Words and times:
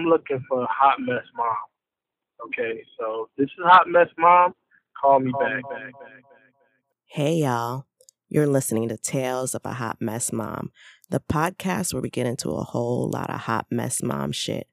I'm 0.00 0.06
looking 0.06 0.42
for 0.48 0.62
a 0.62 0.66
Hot 0.66 0.98
Mess 0.98 1.24
Mom. 1.36 1.54
Okay, 2.46 2.82
so 2.98 3.28
this 3.36 3.46
is 3.46 3.64
Hot 3.64 3.86
Mess 3.86 4.08
Mom. 4.16 4.54
Call 4.98 5.20
me 5.20 5.30
back. 5.38 5.62
Hey, 7.04 7.34
y'all. 7.34 7.84
You're 8.30 8.46
listening 8.46 8.88
to 8.88 8.96
Tales 8.96 9.54
of 9.54 9.62
a 9.64 9.74
Hot 9.74 10.00
Mess 10.00 10.32
Mom, 10.32 10.70
the 11.10 11.20
podcast 11.20 11.92
where 11.92 12.00
we 12.00 12.08
get 12.08 12.26
into 12.26 12.50
a 12.50 12.62
whole 12.62 13.10
lot 13.10 13.28
of 13.28 13.40
hot 13.40 13.66
mess 13.70 14.02
mom 14.02 14.32
shit. 14.32 14.68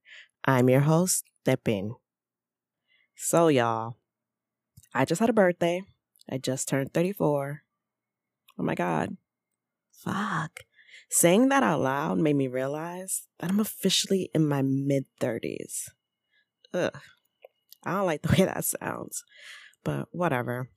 I'm 0.45 0.69
your 0.69 0.81
host, 0.81 1.25
Depin. 1.43 1.95
So, 3.15 3.47
y'all, 3.47 3.97
I 4.93 5.05
just 5.05 5.19
had 5.19 5.29
a 5.29 5.33
birthday. 5.33 5.81
I 6.29 6.37
just 6.37 6.69
turned 6.69 6.93
34. 6.93 7.63
Oh 8.59 8.63
my 8.63 8.75
God. 8.75 9.17
Fuck. 9.91 10.66
Saying 11.09 11.49
that 11.49 11.63
out 11.63 11.81
loud 11.81 12.17
made 12.19 12.35
me 12.35 12.47
realize 12.47 13.27
that 13.39 13.49
I'm 13.49 13.59
officially 13.59 14.29
in 14.33 14.47
my 14.47 14.61
mid 14.61 15.05
30s. 15.21 15.89
Ugh. 16.73 16.97
I 17.85 17.91
don't 17.93 18.05
like 18.05 18.21
the 18.21 18.29
way 18.37 18.45
that 18.45 18.65
sounds, 18.65 19.23
but 19.83 20.07
whatever. 20.11 20.69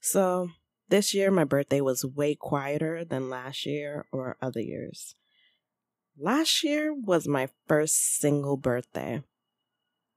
So, 0.00 0.50
this 0.88 1.14
year 1.14 1.30
my 1.30 1.44
birthday 1.44 1.80
was 1.80 2.04
way 2.04 2.34
quieter 2.34 3.04
than 3.04 3.30
last 3.30 3.64
year 3.64 4.06
or 4.12 4.36
other 4.42 4.60
years. 4.60 5.14
Last 6.18 6.62
year 6.64 6.92
was 6.92 7.28
my 7.28 7.48
first 7.66 8.18
single 8.18 8.56
birthday, 8.56 9.22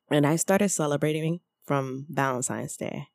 and 0.09 0.27
I 0.27 0.35
started 0.35 0.69
celebrating 0.69 1.39
from 1.65 2.07
Valentine's 2.09 2.75
Day. 2.75 3.07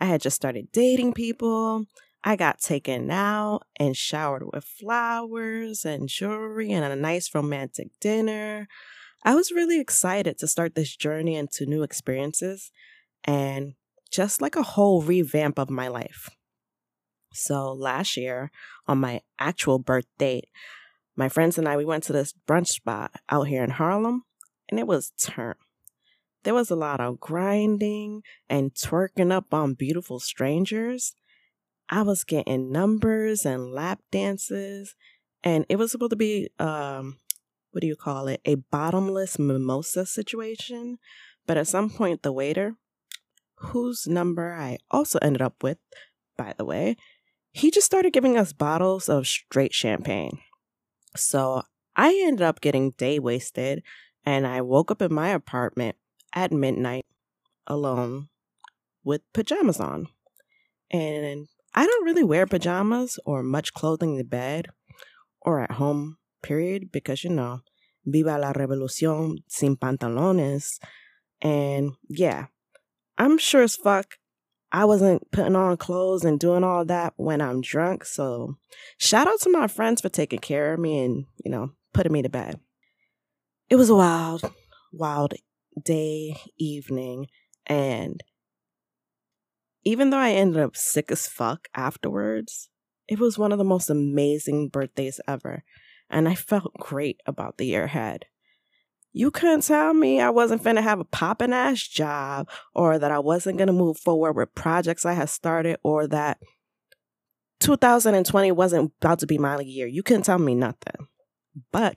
I 0.00 0.06
had 0.06 0.20
just 0.20 0.36
started 0.36 0.72
dating 0.72 1.14
people. 1.14 1.86
I 2.24 2.36
got 2.36 2.60
taken 2.60 3.10
out 3.10 3.62
and 3.76 3.96
showered 3.96 4.44
with 4.52 4.64
flowers 4.64 5.84
and 5.84 6.08
jewelry 6.08 6.70
and 6.70 6.84
a 6.84 6.96
nice 6.96 7.34
romantic 7.34 7.88
dinner. 8.00 8.68
I 9.24 9.34
was 9.34 9.50
really 9.50 9.80
excited 9.80 10.38
to 10.38 10.46
start 10.46 10.74
this 10.74 10.94
journey 10.94 11.34
into 11.34 11.66
new 11.66 11.82
experiences 11.82 12.70
and 13.24 13.74
just 14.10 14.40
like 14.40 14.56
a 14.56 14.62
whole 14.62 15.02
revamp 15.02 15.58
of 15.58 15.70
my 15.70 15.88
life. 15.88 16.28
So 17.32 17.72
last 17.72 18.16
year, 18.16 18.50
on 18.86 18.98
my 18.98 19.22
actual 19.38 19.78
birth 19.78 20.06
date, 20.18 20.48
my 21.16 21.28
friends 21.28 21.58
and 21.58 21.68
I 21.68 21.76
we 21.76 21.84
went 21.84 22.04
to 22.04 22.12
this 22.12 22.34
brunch 22.48 22.68
spot 22.68 23.12
out 23.28 23.48
here 23.48 23.64
in 23.64 23.70
Harlem, 23.70 24.24
and 24.70 24.78
it 24.78 24.86
was 24.86 25.12
turn. 25.20 25.54
There 26.44 26.54
was 26.54 26.70
a 26.70 26.76
lot 26.76 27.00
of 27.00 27.20
grinding 27.20 28.22
and 28.48 28.74
twerking 28.74 29.32
up 29.32 29.54
on 29.54 29.74
beautiful 29.74 30.20
strangers. 30.20 31.14
I 31.92 32.00
was 32.00 32.24
getting 32.24 32.72
numbers 32.72 33.44
and 33.44 33.70
lap 33.70 34.00
dances, 34.10 34.94
and 35.44 35.66
it 35.68 35.76
was 35.76 35.92
supposed 35.92 36.12
to 36.12 36.16
be 36.16 36.48
um, 36.58 37.18
what 37.72 37.82
do 37.82 37.86
you 37.86 37.96
call 37.96 38.28
it? 38.28 38.40
A 38.46 38.54
bottomless 38.54 39.38
mimosa 39.38 40.06
situation. 40.06 40.96
But 41.46 41.58
at 41.58 41.68
some 41.68 41.90
point, 41.90 42.22
the 42.22 42.32
waiter, 42.32 42.76
whose 43.56 44.06
number 44.06 44.54
I 44.54 44.78
also 44.90 45.18
ended 45.20 45.42
up 45.42 45.62
with, 45.62 45.76
by 46.38 46.54
the 46.56 46.64
way, 46.64 46.96
he 47.50 47.70
just 47.70 47.84
started 47.84 48.14
giving 48.14 48.38
us 48.38 48.54
bottles 48.54 49.10
of 49.10 49.26
straight 49.26 49.74
champagne. 49.74 50.38
So 51.14 51.62
I 51.94 52.18
ended 52.24 52.40
up 52.40 52.62
getting 52.62 52.92
day 52.92 53.18
wasted, 53.18 53.82
and 54.24 54.46
I 54.46 54.62
woke 54.62 54.90
up 54.90 55.02
in 55.02 55.12
my 55.12 55.28
apartment 55.28 55.96
at 56.32 56.52
midnight 56.52 57.04
alone 57.66 58.30
with 59.04 59.30
pajamas 59.34 59.78
on. 59.78 60.08
And 60.90 61.48
I 61.74 61.86
don't 61.86 62.04
really 62.04 62.24
wear 62.24 62.46
pajamas 62.46 63.18
or 63.24 63.42
much 63.42 63.72
clothing 63.72 64.16
in 64.16 64.26
bed 64.26 64.68
or 65.40 65.60
at 65.60 65.72
home, 65.72 66.18
period, 66.42 66.92
because 66.92 67.24
you 67.24 67.30
know, 67.30 67.60
viva 68.04 68.38
la 68.38 68.52
revolucion 68.52 69.38
sin 69.48 69.76
pantalones. 69.76 70.78
And 71.40 71.92
yeah, 72.08 72.46
I'm 73.18 73.38
sure 73.38 73.62
as 73.62 73.76
fuck 73.76 74.18
I 74.74 74.86
wasn't 74.86 75.30
putting 75.30 75.54
on 75.54 75.76
clothes 75.76 76.24
and 76.24 76.40
doing 76.40 76.64
all 76.64 76.84
that 76.86 77.12
when 77.16 77.42
I'm 77.42 77.60
drunk. 77.60 78.06
So 78.06 78.56
shout 78.96 79.28
out 79.28 79.40
to 79.40 79.50
my 79.50 79.66
friends 79.66 80.00
for 80.00 80.08
taking 80.08 80.38
care 80.38 80.72
of 80.72 80.80
me 80.80 81.04
and, 81.04 81.26
you 81.44 81.50
know, 81.50 81.72
putting 81.92 82.12
me 82.12 82.22
to 82.22 82.30
bed. 82.30 82.58
It 83.68 83.76
was 83.76 83.90
a 83.90 83.94
wild, 83.94 84.50
wild 84.90 85.34
day, 85.84 86.38
evening, 86.58 87.26
and 87.66 88.22
even 89.84 90.10
though 90.10 90.18
I 90.18 90.30
ended 90.30 90.62
up 90.62 90.76
sick 90.76 91.10
as 91.10 91.26
fuck 91.26 91.68
afterwards, 91.74 92.68
it 93.08 93.18
was 93.18 93.38
one 93.38 93.52
of 93.52 93.58
the 93.58 93.64
most 93.64 93.90
amazing 93.90 94.68
birthdays 94.68 95.20
ever, 95.26 95.64
and 96.08 96.28
I 96.28 96.34
felt 96.34 96.74
great 96.74 97.20
about 97.26 97.58
the 97.58 97.66
year 97.66 97.84
ahead. 97.84 98.26
You 99.12 99.30
couldn't 99.30 99.62
tell 99.62 99.92
me 99.92 100.20
I 100.20 100.30
wasn't 100.30 100.62
finna 100.62 100.82
have 100.82 101.00
a 101.00 101.04
poppin' 101.04 101.52
ass 101.52 101.86
job 101.86 102.48
or 102.74 102.98
that 102.98 103.10
I 103.10 103.18
wasn't 103.18 103.58
gonna 103.58 103.72
move 103.72 103.98
forward 103.98 104.36
with 104.36 104.54
projects 104.54 105.04
I 105.04 105.12
had 105.12 105.28
started 105.28 105.78
or 105.82 106.06
that 106.06 106.38
2020 107.60 108.50
wasn't 108.52 108.92
about 109.00 109.18
to 109.18 109.26
be 109.26 109.36
my 109.36 109.60
year. 109.60 109.86
You 109.86 110.02
couldn't 110.02 110.22
tell 110.22 110.38
me 110.38 110.54
nothing. 110.54 111.08
But 111.70 111.96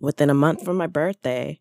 within 0.00 0.28
a 0.28 0.34
month 0.34 0.64
from 0.64 0.76
my 0.76 0.86
birthday, 0.86 1.60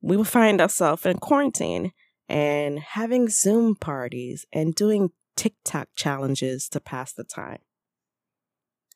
we 0.00 0.16
would 0.16 0.28
find 0.28 0.60
ourselves 0.60 1.06
in 1.06 1.18
quarantine 1.18 1.92
and 2.28 2.78
having 2.78 3.28
Zoom 3.28 3.74
parties 3.74 4.46
and 4.52 4.74
doing 4.74 5.10
TikTok 5.36 5.88
challenges 5.96 6.68
to 6.70 6.80
pass 6.80 7.12
the 7.12 7.24
time. 7.24 7.58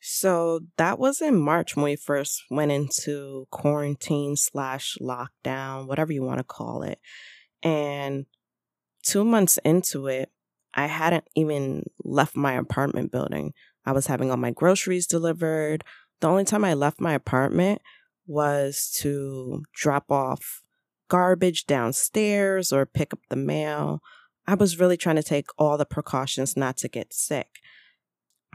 So 0.00 0.60
that 0.76 0.98
was 0.98 1.20
in 1.20 1.40
March 1.40 1.74
when 1.74 1.84
we 1.84 1.96
first 1.96 2.44
went 2.50 2.70
into 2.70 3.46
quarantine 3.50 4.36
slash 4.36 4.96
lockdown, 5.00 5.88
whatever 5.88 6.12
you 6.12 6.22
want 6.22 6.38
to 6.38 6.44
call 6.44 6.82
it. 6.82 7.00
And 7.62 8.26
two 9.02 9.24
months 9.24 9.58
into 9.64 10.06
it, 10.06 10.30
I 10.74 10.86
hadn't 10.86 11.26
even 11.34 11.84
left 12.04 12.36
my 12.36 12.52
apartment 12.52 13.10
building. 13.10 13.52
I 13.84 13.92
was 13.92 14.06
having 14.06 14.30
all 14.30 14.36
my 14.36 14.50
groceries 14.50 15.06
delivered. 15.06 15.82
The 16.20 16.28
only 16.28 16.44
time 16.44 16.64
I 16.64 16.74
left 16.74 17.00
my 17.00 17.14
apartment 17.14 17.82
was 18.26 18.94
to 19.00 19.62
drop 19.74 20.10
off 20.10 20.62
garbage 21.08 21.66
downstairs 21.66 22.72
or 22.72 22.86
pick 22.86 23.12
up 23.12 23.20
the 23.28 23.36
mail. 23.36 24.00
I 24.46 24.54
was 24.54 24.78
really 24.78 24.96
trying 24.96 25.16
to 25.16 25.22
take 25.22 25.46
all 25.58 25.76
the 25.76 25.86
precautions 25.86 26.56
not 26.56 26.76
to 26.78 26.88
get 26.88 27.12
sick. 27.12 27.48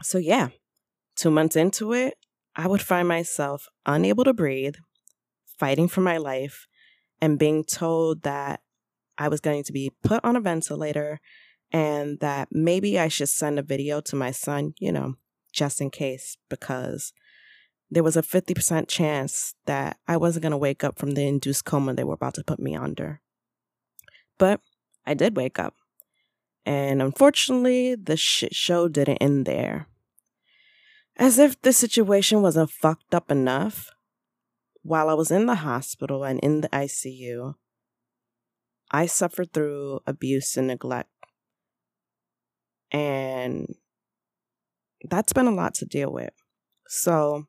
So, 0.02 0.18
yeah, 0.18 0.48
two 1.16 1.30
months 1.30 1.56
into 1.56 1.92
it, 1.92 2.14
I 2.56 2.66
would 2.66 2.82
find 2.82 3.06
myself 3.08 3.68
unable 3.86 4.24
to 4.24 4.34
breathe, 4.34 4.76
fighting 5.58 5.88
for 5.88 6.00
my 6.00 6.18
life, 6.18 6.66
and 7.20 7.38
being 7.38 7.64
told 7.64 8.22
that 8.22 8.60
I 9.18 9.28
was 9.28 9.40
going 9.40 9.64
to 9.64 9.72
be 9.72 9.92
put 10.02 10.24
on 10.24 10.36
a 10.36 10.40
ventilator 10.40 11.20
and 11.70 12.18
that 12.20 12.48
maybe 12.50 12.98
I 12.98 13.08
should 13.08 13.28
send 13.28 13.58
a 13.58 13.62
video 13.62 14.00
to 14.02 14.16
my 14.16 14.30
son, 14.30 14.74
you 14.78 14.92
know, 14.92 15.14
just 15.52 15.80
in 15.80 15.90
case, 15.90 16.36
because 16.50 17.12
there 17.92 18.02
was 18.02 18.16
a 18.16 18.22
50% 18.22 18.88
chance 18.88 19.54
that 19.66 19.98
I 20.08 20.16
wasn't 20.16 20.44
going 20.44 20.52
to 20.52 20.56
wake 20.56 20.82
up 20.82 20.98
from 20.98 21.10
the 21.10 21.26
induced 21.26 21.66
coma 21.66 21.92
they 21.92 22.04
were 22.04 22.14
about 22.14 22.32
to 22.34 22.42
put 22.42 22.58
me 22.58 22.74
under. 22.74 23.20
But 24.38 24.60
I 25.04 25.12
did 25.12 25.36
wake 25.36 25.58
up. 25.58 25.74
And 26.64 27.02
unfortunately, 27.02 27.94
the 27.94 28.16
shit 28.16 28.54
show 28.54 28.88
didn't 28.88 29.18
end 29.18 29.44
there. 29.44 29.88
As 31.18 31.38
if 31.38 31.60
the 31.60 31.72
situation 31.74 32.40
wasn't 32.40 32.70
fucked 32.70 33.14
up 33.14 33.30
enough, 33.30 33.90
while 34.80 35.10
I 35.10 35.14
was 35.14 35.30
in 35.30 35.44
the 35.44 35.56
hospital 35.56 36.24
and 36.24 36.40
in 36.40 36.62
the 36.62 36.70
ICU, 36.70 37.56
I 38.90 39.04
suffered 39.04 39.52
through 39.52 40.00
abuse 40.06 40.56
and 40.56 40.68
neglect. 40.68 41.10
And 42.90 43.74
that's 45.04 45.34
been 45.34 45.46
a 45.46 45.54
lot 45.54 45.74
to 45.74 45.84
deal 45.84 46.10
with. 46.10 46.32
So, 46.88 47.48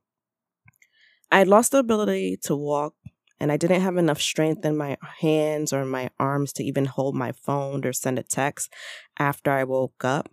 I 1.34 1.42
lost 1.42 1.72
the 1.72 1.80
ability 1.80 2.38
to 2.44 2.56
walk, 2.56 2.94
and 3.40 3.52
I 3.52 3.58
didn't 3.58 3.82
have 3.82 3.98
enough 3.98 4.22
strength 4.22 4.64
in 4.64 4.78
my 4.78 4.98
hands 5.20 5.74
or 5.74 5.84
my 5.84 6.12
arms 6.20 6.54
to 6.54 6.64
even 6.64 6.86
hold 6.86 7.16
my 7.16 7.32
phone 7.32 7.84
or 7.84 7.92
send 7.92 8.20
a 8.20 8.24
text 8.24 8.72
after 9.18 9.50
I 9.50 9.64
woke 9.64 10.06
up 10.06 10.30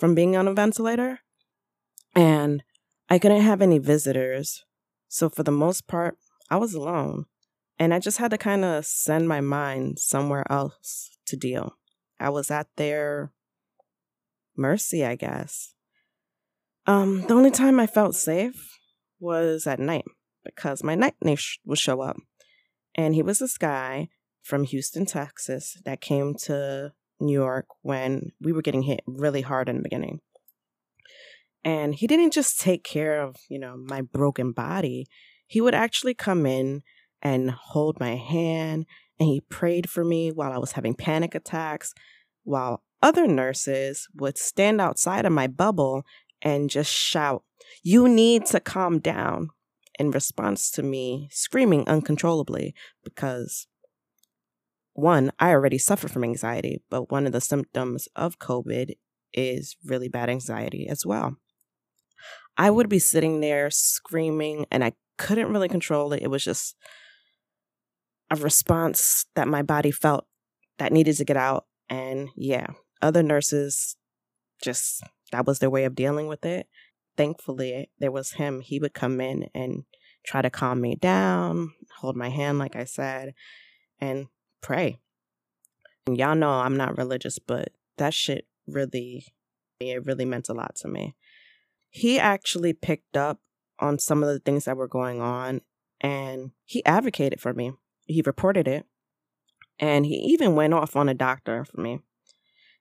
from 0.00 0.14
being 0.14 0.36
on 0.36 0.48
a 0.48 0.54
ventilator. 0.54 1.20
And 2.14 2.62
I 3.10 3.18
couldn't 3.18 3.42
have 3.42 3.60
any 3.60 3.76
visitors. 3.76 4.64
So, 5.08 5.28
for 5.28 5.42
the 5.42 5.52
most 5.52 5.86
part, 5.86 6.16
I 6.48 6.56
was 6.56 6.72
alone. 6.72 7.26
And 7.78 7.92
I 7.92 7.98
just 7.98 8.16
had 8.16 8.30
to 8.30 8.38
kind 8.38 8.64
of 8.64 8.86
send 8.86 9.28
my 9.28 9.42
mind 9.42 9.98
somewhere 9.98 10.50
else 10.50 11.10
to 11.26 11.36
deal. 11.36 11.76
I 12.18 12.30
was 12.30 12.50
at 12.50 12.68
their 12.78 13.30
mercy, 14.56 15.04
I 15.04 15.16
guess. 15.16 15.74
Um, 16.86 17.26
the 17.26 17.34
only 17.34 17.50
time 17.50 17.78
I 17.78 17.86
felt 17.86 18.14
safe 18.14 18.78
was 19.20 19.66
at 19.66 19.78
night 19.78 20.06
because 20.44 20.82
my 20.82 20.94
night 20.94 21.14
neighbor 21.22 21.40
would 21.64 21.78
show 21.78 22.00
up. 22.00 22.16
And 22.94 23.14
he 23.14 23.22
was 23.22 23.38
this 23.38 23.56
guy 23.56 24.08
from 24.42 24.64
Houston, 24.64 25.06
Texas, 25.06 25.78
that 25.84 26.00
came 26.00 26.34
to 26.42 26.92
New 27.20 27.32
York 27.32 27.66
when 27.82 28.32
we 28.40 28.52
were 28.52 28.62
getting 28.62 28.82
hit 28.82 29.00
really 29.06 29.42
hard 29.42 29.68
in 29.68 29.76
the 29.76 29.82
beginning. 29.82 30.20
And 31.62 31.94
he 31.94 32.06
didn't 32.06 32.32
just 32.32 32.58
take 32.58 32.82
care 32.82 33.20
of, 33.20 33.36
you 33.48 33.58
know, 33.58 33.76
my 33.76 34.00
broken 34.00 34.52
body. 34.52 35.06
He 35.46 35.60
would 35.60 35.74
actually 35.74 36.14
come 36.14 36.46
in 36.46 36.82
and 37.22 37.50
hold 37.50 38.00
my 38.00 38.16
hand 38.16 38.86
and 39.18 39.28
he 39.28 39.42
prayed 39.42 39.90
for 39.90 40.02
me 40.02 40.32
while 40.32 40.50
I 40.50 40.58
was 40.58 40.72
having 40.72 40.94
panic 40.94 41.34
attacks, 41.34 41.92
while 42.42 42.82
other 43.02 43.26
nurses 43.26 44.08
would 44.14 44.38
stand 44.38 44.80
outside 44.80 45.26
of 45.26 45.32
my 45.32 45.46
bubble 45.46 46.04
and 46.40 46.70
just 46.70 46.90
shout, 46.90 47.44
You 47.82 48.08
need 48.08 48.46
to 48.46 48.60
calm 48.60 48.98
down, 48.98 49.50
in 50.00 50.10
response 50.10 50.70
to 50.70 50.82
me 50.82 51.28
screaming 51.30 51.86
uncontrollably 51.86 52.74
because 53.04 53.66
one, 54.94 55.30
I 55.38 55.50
already 55.50 55.76
suffer 55.76 56.08
from 56.08 56.24
anxiety, 56.24 56.82
but 56.88 57.12
one 57.12 57.26
of 57.26 57.32
the 57.32 57.40
symptoms 57.40 58.08
of 58.16 58.38
COVID 58.38 58.94
is 59.34 59.76
really 59.84 60.08
bad 60.08 60.30
anxiety 60.30 60.88
as 60.88 61.04
well. 61.04 61.36
I 62.56 62.70
would 62.70 62.88
be 62.88 62.98
sitting 62.98 63.40
there 63.40 63.70
screaming 63.70 64.64
and 64.70 64.82
I 64.82 64.94
couldn't 65.18 65.52
really 65.52 65.68
control 65.68 66.14
it. 66.14 66.22
It 66.22 66.30
was 66.30 66.42
just 66.42 66.76
a 68.30 68.36
response 68.36 69.26
that 69.34 69.48
my 69.48 69.60
body 69.60 69.90
felt 69.90 70.26
that 70.78 70.92
needed 70.92 71.18
to 71.18 71.26
get 71.26 71.36
out. 71.36 71.66
And 71.90 72.30
yeah, 72.36 72.68
other 73.02 73.22
nurses 73.22 73.96
just, 74.64 75.02
that 75.30 75.46
was 75.46 75.58
their 75.58 75.70
way 75.70 75.84
of 75.84 75.94
dealing 75.94 76.26
with 76.26 76.46
it. 76.46 76.68
Thankfully, 77.20 77.90
there 77.98 78.10
was 78.10 78.32
him. 78.32 78.60
He 78.60 78.78
would 78.78 78.94
come 78.94 79.20
in 79.20 79.48
and 79.54 79.84
try 80.24 80.42
to 80.42 80.50
calm 80.50 80.80
me 80.80 80.94
down, 80.94 81.72
hold 81.98 82.16
my 82.16 82.30
hand, 82.30 82.58
like 82.58 82.76
I 82.76 82.84
said, 82.84 83.34
and 84.00 84.26
pray. 84.62 84.98
And 86.06 86.16
y'all 86.16 86.34
know 86.34 86.50
I'm 86.50 86.76
not 86.76 86.96
religious, 86.96 87.38
but 87.38 87.70
that 87.98 88.14
shit 88.14 88.46
really, 88.66 89.26
it 89.78 90.06
really 90.06 90.24
meant 90.24 90.48
a 90.48 90.54
lot 90.54 90.76
to 90.76 90.88
me. 90.88 91.14
He 91.90 92.18
actually 92.18 92.72
picked 92.72 93.16
up 93.16 93.40
on 93.78 93.98
some 93.98 94.22
of 94.22 94.28
the 94.28 94.38
things 94.38 94.64
that 94.64 94.76
were 94.76 94.88
going 94.88 95.20
on 95.20 95.60
and 96.00 96.52
he 96.64 96.84
advocated 96.86 97.40
for 97.40 97.52
me 97.52 97.72
he 98.10 98.22
reported 98.24 98.66
it. 98.68 98.86
And 99.78 100.04
he 100.04 100.14
even 100.16 100.54
went 100.54 100.74
off 100.74 100.96
on 100.96 101.08
a 101.08 101.14
doctor 101.14 101.64
for 101.64 101.80
me. 101.80 102.00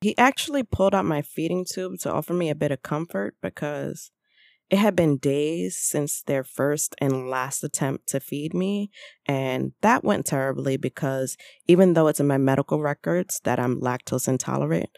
He 0.02 0.18
actually 0.18 0.64
pulled 0.64 0.96
out 0.96 1.06
my 1.06 1.22
feeding 1.22 1.66
tube 1.70 2.00
to 2.02 2.12
offer 2.12 2.34
me 2.34 2.50
a 2.50 2.56
bit 2.56 2.72
of 2.72 2.82
comfort 2.82 3.36
because 3.42 4.12
it 4.70 4.78
had 4.78 4.96
been 4.96 5.18
days 5.18 5.78
since 5.78 6.22
their 6.22 6.44
first 6.44 6.96
and 7.00 7.30
last 7.30 7.64
attempt 7.64 8.08
to 8.10 8.20
feed 8.20 8.54
me. 8.54 8.92
And 9.26 9.74
that 9.82 10.04
went 10.04 10.28
terribly 10.28 10.78
because 10.78 11.38
even 11.68 11.94
though 11.94 12.08
it's 12.08 12.20
in 12.20 12.28
my 12.28 12.38
medical 12.38 12.82
records 12.82 13.42
that 13.46 13.60
I'm 13.60 13.82
lactose 13.82 14.28
intolerant, 14.28 14.90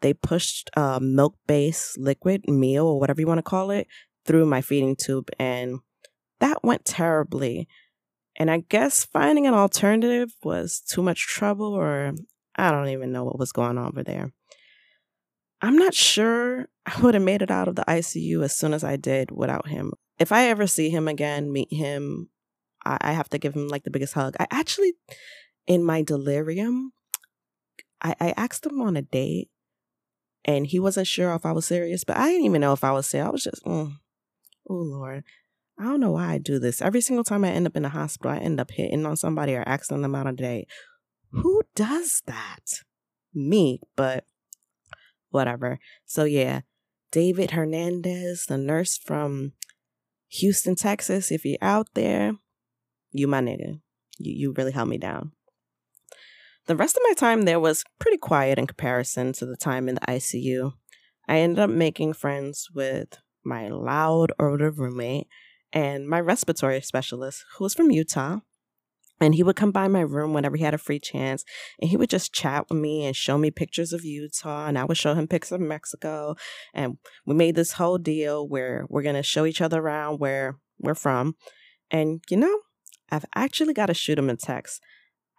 they 0.00 0.14
pushed 0.14 0.70
a 0.76 0.98
milk 1.00 1.36
based 1.46 1.98
liquid 1.98 2.48
meal 2.48 2.86
or 2.86 3.00
whatever 3.00 3.20
you 3.20 3.26
want 3.26 3.38
to 3.38 3.42
call 3.42 3.70
it 3.70 3.86
through 4.24 4.46
my 4.46 4.62
feeding 4.62 4.96
tube. 4.96 5.28
And 5.38 5.80
that 6.40 6.64
went 6.64 6.84
terribly. 6.84 7.68
And 8.36 8.50
I 8.50 8.62
guess 8.68 9.04
finding 9.04 9.46
an 9.46 9.54
alternative 9.54 10.30
was 10.42 10.80
too 10.80 11.02
much 11.02 11.26
trouble, 11.26 11.74
or 11.74 12.12
I 12.56 12.70
don't 12.70 12.88
even 12.88 13.12
know 13.12 13.24
what 13.24 13.38
was 13.38 13.52
going 13.52 13.76
on 13.76 13.88
over 13.88 14.02
there. 14.02 14.32
I'm 15.60 15.76
not 15.76 15.94
sure 15.94 16.68
I 16.86 17.00
would 17.00 17.14
have 17.14 17.22
made 17.22 17.42
it 17.42 17.50
out 17.50 17.68
of 17.68 17.76
the 17.76 17.84
ICU 17.86 18.44
as 18.44 18.56
soon 18.56 18.72
as 18.72 18.84
I 18.84 18.96
did 18.96 19.30
without 19.30 19.68
him. 19.68 19.92
If 20.18 20.32
I 20.32 20.48
ever 20.48 20.66
see 20.66 20.90
him 20.90 21.08
again, 21.08 21.52
meet 21.52 21.72
him, 21.72 22.28
I, 22.84 22.98
I 23.00 23.12
have 23.12 23.28
to 23.30 23.38
give 23.38 23.54
him 23.54 23.68
like 23.68 23.84
the 23.84 23.90
biggest 23.90 24.14
hug. 24.14 24.36
I 24.38 24.46
actually, 24.50 24.94
in 25.66 25.84
my 25.84 26.02
delirium, 26.02 26.92
I, 28.00 28.14
I 28.20 28.34
asked 28.36 28.66
him 28.66 28.80
on 28.80 28.96
a 28.96 29.02
date 29.02 29.50
and 30.44 30.66
he 30.66 30.78
wasn't 30.78 31.06
sure 31.06 31.34
if 31.34 31.44
I 31.44 31.52
was 31.52 31.66
serious, 31.66 32.04
but 32.04 32.16
I 32.16 32.28
didn't 32.28 32.46
even 32.46 32.60
know 32.60 32.72
if 32.72 32.84
I 32.84 32.92
was 32.92 33.06
serious. 33.06 33.28
I 33.28 33.30
was 33.30 33.44
just, 33.44 33.64
mm, 33.64 33.92
oh 34.68 34.74
Lord. 34.74 35.24
I 35.80 35.84
don't 35.84 36.00
know 36.00 36.12
why 36.12 36.32
I 36.32 36.38
do 36.38 36.58
this. 36.58 36.82
Every 36.82 37.00
single 37.00 37.22
time 37.22 37.44
I 37.44 37.50
end 37.50 37.66
up 37.66 37.76
in 37.76 37.84
the 37.84 37.88
hospital, 37.88 38.32
I 38.32 38.38
end 38.38 38.58
up 38.58 38.70
hitting 38.72 39.06
on 39.06 39.16
somebody 39.16 39.54
or 39.54 39.62
asking 39.66 40.02
them 40.02 40.14
out 40.14 40.26
on 40.26 40.34
a 40.34 40.36
date. 40.36 40.66
Who 41.30 41.62
does 41.76 42.22
that? 42.26 42.82
Me, 43.32 43.80
but 43.94 44.24
whatever. 45.30 45.78
So 46.04 46.24
yeah, 46.24 46.60
David 47.10 47.52
Hernandez, 47.52 48.46
the 48.46 48.58
nurse 48.58 48.98
from 48.98 49.52
Houston, 50.28 50.74
Texas. 50.74 51.30
If 51.30 51.44
you're 51.44 51.58
out 51.62 51.88
there, 51.94 52.32
you 53.12 53.26
my 53.26 53.40
nigga. 53.40 53.80
You 54.18 54.32
you 54.34 54.54
really 54.56 54.72
held 54.72 54.88
me 54.88 54.98
down. 54.98 55.32
The 56.66 56.76
rest 56.76 56.96
of 56.96 57.02
my 57.08 57.14
time 57.14 57.42
there 57.42 57.60
was 57.60 57.84
pretty 57.98 58.18
quiet 58.18 58.58
in 58.58 58.66
comparison 58.66 59.32
to 59.34 59.46
the 59.46 59.56
time 59.56 59.88
in 59.88 59.94
the 59.94 60.02
ICU. 60.02 60.74
I 61.26 61.38
ended 61.38 61.58
up 61.58 61.70
making 61.70 62.12
friends 62.12 62.68
with 62.74 63.18
my 63.42 63.68
loud 63.68 64.32
older 64.38 64.70
roommate 64.70 65.28
and 65.72 66.06
my 66.06 66.20
respiratory 66.20 66.80
specialist, 66.82 67.44
who 67.56 67.64
was 67.64 67.74
from 67.74 67.90
Utah. 67.90 68.40
And 69.20 69.34
he 69.34 69.42
would 69.42 69.56
come 69.56 69.72
by 69.72 69.88
my 69.88 70.00
room 70.00 70.32
whenever 70.32 70.56
he 70.56 70.62
had 70.62 70.74
a 70.74 70.78
free 70.78 71.00
chance, 71.00 71.44
and 71.80 71.90
he 71.90 71.96
would 71.96 72.10
just 72.10 72.32
chat 72.32 72.68
with 72.68 72.78
me 72.78 73.04
and 73.04 73.16
show 73.16 73.36
me 73.36 73.50
pictures 73.50 73.92
of 73.92 74.04
Utah, 74.04 74.66
and 74.66 74.78
I 74.78 74.84
would 74.84 74.96
show 74.96 75.14
him 75.14 75.26
pictures 75.26 75.52
of 75.52 75.60
Mexico. 75.60 76.36
And 76.72 76.98
we 77.26 77.34
made 77.34 77.56
this 77.56 77.72
whole 77.72 77.98
deal 77.98 78.46
where 78.46 78.86
we're 78.88 79.02
gonna 79.02 79.22
show 79.22 79.44
each 79.44 79.60
other 79.60 79.80
around 79.80 80.18
where 80.18 80.58
we're 80.78 80.94
from. 80.94 81.34
And 81.90 82.22
you 82.30 82.36
know, 82.36 82.60
I've 83.10 83.24
actually 83.34 83.74
got 83.74 83.86
to 83.86 83.94
shoot 83.94 84.18
him 84.18 84.30
a 84.30 84.36
text. 84.36 84.80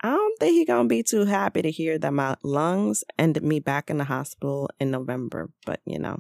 I 0.02 0.12
don't 0.12 0.40
think 0.40 0.54
he's 0.54 0.68
gonna 0.68 0.88
be 0.88 1.04
too 1.04 1.25
happy 1.25 1.62
to 1.62 1.72
hear 1.72 1.98
that 2.00 2.14
my 2.14 2.36
lungs 2.44 3.04
ended 3.18 3.44
me 3.44 3.60
back 3.60 3.90
in 3.90 3.98
the 3.98 4.06
hospital 4.06 4.70
in 4.80 4.92
November, 4.92 5.52
but 5.66 5.82
you 5.86 6.00
know, 6.00 6.20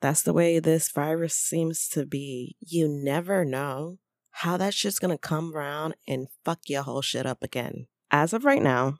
that's 0.00 0.22
the 0.22 0.32
way 0.32 0.58
this 0.58 0.90
virus 0.90 1.34
seems 1.34 1.88
to 1.90 2.06
be. 2.06 2.56
You 2.60 2.88
never 2.88 3.44
know 3.44 3.98
how 4.38 4.56
that 4.56 4.74
shit's 4.74 4.98
gonna 4.98 5.16
come 5.16 5.54
around 5.54 5.94
and 6.08 6.26
fuck 6.44 6.58
your 6.66 6.82
whole 6.82 7.02
shit 7.02 7.24
up 7.24 7.42
again. 7.42 7.86
As 8.10 8.32
of 8.32 8.44
right 8.44 8.62
now, 8.62 8.98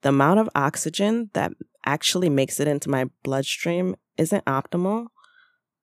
the 0.00 0.08
amount 0.08 0.40
of 0.40 0.48
oxygen 0.54 1.30
that 1.34 1.52
actually 1.84 2.30
makes 2.30 2.58
it 2.58 2.66
into 2.66 2.88
my 2.88 3.10
bloodstream 3.22 3.94
isn't 4.16 4.44
optimal, 4.46 5.08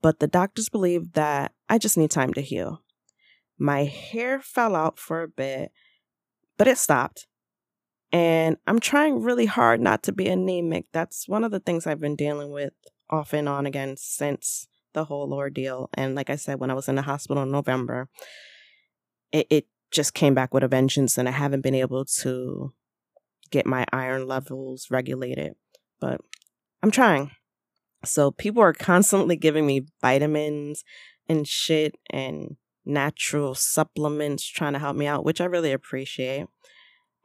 but 0.01 0.19
the 0.19 0.27
doctors 0.27 0.67
believe 0.67 1.13
that 1.13 1.53
I 1.69 1.77
just 1.77 1.95
need 1.95 2.09
time 2.09 2.33
to 2.33 2.41
heal. 2.41 2.81
My 3.59 3.83
hair 3.83 4.39
fell 4.39 4.75
out 4.75 4.97
for 4.97 5.21
a 5.21 5.27
bit, 5.27 5.71
but 6.57 6.67
it 6.67 6.79
stopped. 6.79 7.27
And 8.11 8.57
I'm 8.65 8.79
trying 8.79 9.21
really 9.21 9.45
hard 9.45 9.79
not 9.79 10.01
to 10.03 10.11
be 10.11 10.27
anemic. 10.27 10.85
That's 10.91 11.27
one 11.27 11.43
of 11.43 11.51
the 11.51 11.59
things 11.59 11.85
I've 11.85 12.01
been 12.01 12.15
dealing 12.15 12.51
with 12.51 12.73
off 13.11 13.31
and 13.33 13.47
on 13.47 13.67
again 13.67 13.95
since 13.97 14.67
the 14.93 15.05
whole 15.05 15.33
ordeal. 15.33 15.89
And 15.93 16.15
like 16.15 16.31
I 16.31 16.35
said, 16.35 16.59
when 16.59 16.71
I 16.71 16.73
was 16.73 16.89
in 16.89 16.95
the 16.95 17.03
hospital 17.03 17.43
in 17.43 17.51
November, 17.51 18.09
it, 19.31 19.47
it 19.49 19.67
just 19.91 20.13
came 20.13 20.33
back 20.33 20.53
with 20.53 20.63
a 20.63 20.67
vengeance, 20.67 21.17
and 21.17 21.27
I 21.27 21.31
haven't 21.31 21.61
been 21.61 21.75
able 21.75 22.05
to 22.21 22.73
get 23.51 23.65
my 23.65 23.85
iron 23.91 24.27
levels 24.27 24.87
regulated. 24.89 25.53
But 25.99 26.21
I'm 26.81 26.91
trying. 26.91 27.31
So 28.03 28.31
people 28.31 28.63
are 28.63 28.73
constantly 28.73 29.35
giving 29.35 29.65
me 29.67 29.85
vitamins 30.01 30.83
and 31.29 31.47
shit 31.47 31.95
and 32.09 32.55
natural 32.85 33.53
supplements 33.53 34.47
trying 34.47 34.73
to 34.73 34.79
help 34.79 34.95
me 34.95 35.05
out, 35.05 35.23
which 35.23 35.39
I 35.39 35.45
really 35.45 35.71
appreciate. 35.71 36.47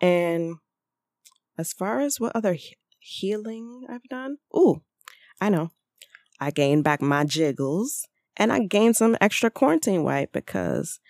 And 0.00 0.56
as 1.56 1.72
far 1.72 2.00
as 2.00 2.20
what 2.20 2.36
other 2.36 2.52
he- 2.52 2.76
healing 2.98 3.86
I've 3.88 4.04
done, 4.04 4.36
ooh, 4.54 4.82
I 5.40 5.48
know. 5.48 5.70
I 6.38 6.50
gained 6.50 6.84
back 6.84 7.00
my 7.00 7.24
jiggles 7.24 8.06
and 8.36 8.52
I 8.52 8.60
gained 8.60 8.96
some 8.96 9.16
extra 9.20 9.50
quarantine 9.50 10.02
weight 10.02 10.32
because 10.32 11.00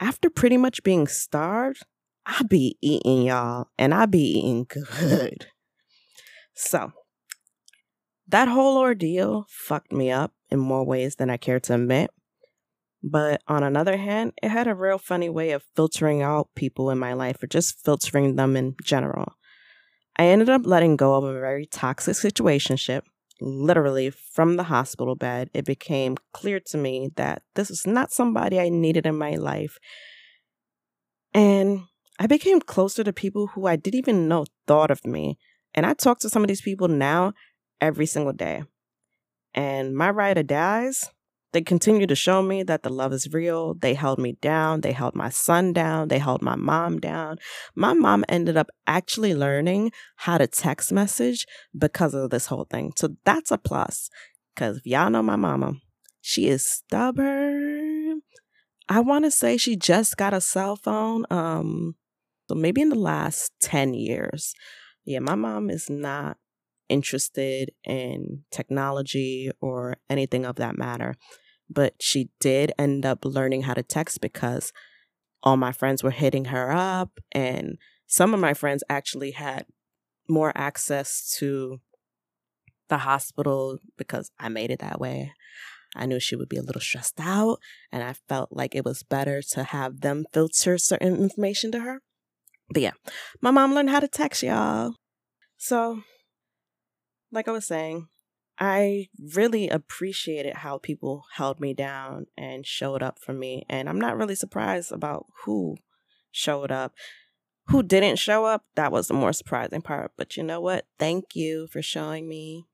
after 0.00 0.30
pretty 0.30 0.56
much 0.56 0.82
being 0.82 1.06
starved, 1.06 1.82
I 2.26 2.42
be 2.48 2.76
eating 2.80 3.22
y'all 3.22 3.68
and 3.78 3.94
I 3.94 4.06
be 4.06 4.38
eating 4.38 4.66
good. 4.68 5.46
So 6.54 6.92
that 8.28 8.48
whole 8.48 8.78
ordeal 8.78 9.46
fucked 9.48 9.92
me 9.92 10.10
up 10.10 10.32
in 10.50 10.58
more 10.58 10.84
ways 10.84 11.16
than 11.16 11.30
I 11.30 11.36
care 11.36 11.60
to 11.60 11.74
admit. 11.74 12.10
But 13.02 13.42
on 13.48 13.62
another 13.62 13.96
hand, 13.96 14.32
it 14.42 14.50
had 14.50 14.66
a 14.66 14.74
real 14.74 14.98
funny 14.98 15.30
way 15.30 15.52
of 15.52 15.64
filtering 15.74 16.22
out 16.22 16.50
people 16.54 16.90
in 16.90 16.98
my 16.98 17.14
life 17.14 17.42
or 17.42 17.46
just 17.46 17.82
filtering 17.82 18.36
them 18.36 18.56
in 18.56 18.74
general. 18.82 19.34
I 20.16 20.26
ended 20.26 20.50
up 20.50 20.62
letting 20.66 20.96
go 20.96 21.14
of 21.14 21.24
a 21.24 21.32
very 21.32 21.64
toxic 21.64 22.14
situationship 22.14 23.02
literally 23.40 24.10
from 24.10 24.56
the 24.56 24.64
hospital 24.64 25.14
bed, 25.14 25.50
it 25.54 25.64
became 25.64 26.16
clear 26.32 26.60
to 26.66 26.78
me 26.78 27.10
that 27.16 27.42
this 27.54 27.70
was 27.70 27.86
not 27.86 28.12
somebody 28.12 28.58
I 28.58 28.68
needed 28.68 29.06
in 29.06 29.16
my 29.16 29.36
life. 29.36 29.78
And 31.32 31.84
I 32.18 32.26
became 32.26 32.60
closer 32.60 33.04
to 33.04 33.12
people 33.12 33.48
who 33.48 33.66
I 33.66 33.76
didn't 33.76 33.98
even 33.98 34.28
know 34.28 34.44
thought 34.66 34.90
of 34.90 35.06
me. 35.06 35.38
And 35.74 35.86
I 35.86 35.94
talk 35.94 36.18
to 36.20 36.28
some 36.28 36.42
of 36.42 36.48
these 36.48 36.60
people 36.60 36.88
now 36.88 37.32
every 37.80 38.06
single 38.06 38.32
day. 38.32 38.64
And 39.54 39.96
my 39.96 40.10
ride 40.10 40.38
or 40.38 40.42
dies, 40.42 41.10
they 41.52 41.62
continue 41.62 42.06
to 42.06 42.14
show 42.14 42.42
me 42.42 42.62
that 42.62 42.82
the 42.82 42.90
love 42.90 43.12
is 43.12 43.32
real. 43.32 43.74
They 43.74 43.94
held 43.94 44.18
me 44.18 44.32
down. 44.40 44.82
They 44.82 44.92
held 44.92 45.16
my 45.16 45.30
son 45.30 45.72
down. 45.72 46.08
They 46.08 46.18
held 46.18 46.42
my 46.42 46.54
mom 46.54 47.00
down. 47.00 47.38
My 47.74 47.92
mom 47.92 48.24
ended 48.28 48.56
up 48.56 48.68
actually 48.86 49.34
learning 49.34 49.90
how 50.16 50.38
to 50.38 50.46
text 50.46 50.92
message 50.92 51.46
because 51.76 52.14
of 52.14 52.30
this 52.30 52.46
whole 52.46 52.66
thing. 52.70 52.92
So 52.96 53.16
that's 53.24 53.50
a 53.50 53.58
plus. 53.58 54.10
Because 54.54 54.78
if 54.78 54.86
y'all 54.86 55.10
know 55.10 55.22
my 55.22 55.36
mama, 55.36 55.74
she 56.20 56.46
is 56.46 56.64
stubborn. 56.64 58.22
I 58.88 59.00
want 59.00 59.24
to 59.24 59.30
say 59.30 59.56
she 59.56 59.76
just 59.76 60.16
got 60.16 60.34
a 60.34 60.40
cell 60.40 60.76
phone. 60.76 61.24
Um, 61.30 61.96
so 62.48 62.54
maybe 62.54 62.80
in 62.80 62.90
the 62.90 62.98
last 62.98 63.52
10 63.60 63.94
years. 63.94 64.54
Yeah, 65.04 65.20
my 65.20 65.34
mom 65.34 65.70
is 65.70 65.88
not 65.88 66.36
interested 66.90 67.70
in 67.84 68.44
technology 68.50 69.50
or 69.60 69.96
anything 70.10 70.44
of 70.44 70.56
that 70.56 70.76
matter. 70.76 71.14
But 71.68 71.94
she 72.00 72.30
did 72.40 72.72
end 72.78 73.06
up 73.06 73.24
learning 73.24 73.62
how 73.62 73.74
to 73.74 73.82
text 73.82 74.20
because 74.20 74.72
all 75.42 75.56
my 75.56 75.72
friends 75.72 76.02
were 76.02 76.10
hitting 76.10 76.46
her 76.46 76.70
up, 76.72 77.20
and 77.32 77.78
some 78.06 78.34
of 78.34 78.40
my 78.40 78.52
friends 78.52 78.84
actually 78.90 79.30
had 79.30 79.66
more 80.28 80.52
access 80.54 81.34
to 81.38 81.80
the 82.88 82.98
hospital 82.98 83.78
because 83.96 84.30
I 84.38 84.48
made 84.48 84.70
it 84.70 84.80
that 84.80 85.00
way. 85.00 85.32
I 85.96 86.06
knew 86.06 86.20
she 86.20 86.36
would 86.36 86.48
be 86.48 86.56
a 86.56 86.62
little 86.62 86.80
stressed 86.80 87.20
out, 87.20 87.58
and 87.90 88.02
I 88.02 88.14
felt 88.28 88.50
like 88.52 88.74
it 88.74 88.84
was 88.84 89.02
better 89.02 89.42
to 89.52 89.64
have 89.64 90.00
them 90.00 90.24
filter 90.32 90.76
certain 90.78 91.16
information 91.16 91.72
to 91.72 91.80
her. 91.80 92.00
But 92.68 92.82
yeah, 92.82 92.92
my 93.40 93.50
mom 93.50 93.74
learned 93.74 93.90
how 93.90 94.00
to 94.00 94.08
text 94.08 94.42
y'all. 94.42 94.94
So, 95.56 96.02
like 97.32 97.48
I 97.48 97.52
was 97.52 97.66
saying, 97.66 98.08
I 98.58 99.08
really 99.34 99.68
appreciated 99.68 100.56
how 100.56 100.78
people 100.78 101.24
held 101.34 101.60
me 101.60 101.72
down 101.72 102.26
and 102.36 102.66
showed 102.66 103.02
up 103.02 103.18
for 103.18 103.32
me. 103.32 103.64
And 103.70 103.88
I'm 103.88 104.00
not 104.00 104.18
really 104.18 104.34
surprised 104.34 104.92
about 104.92 105.26
who 105.44 105.76
showed 106.30 106.70
up. 106.70 106.92
Who 107.68 107.82
didn't 107.82 108.18
show 108.18 108.44
up, 108.44 108.64
that 108.74 108.90
was 108.90 109.08
the 109.08 109.14
more 109.14 109.32
surprising 109.32 109.80
part. 109.80 110.12
But 110.16 110.36
you 110.36 110.42
know 110.42 110.60
what? 110.60 110.86
Thank 110.98 111.36
you 111.36 111.68
for 111.68 111.80
showing 111.80 112.28
me 112.28 112.66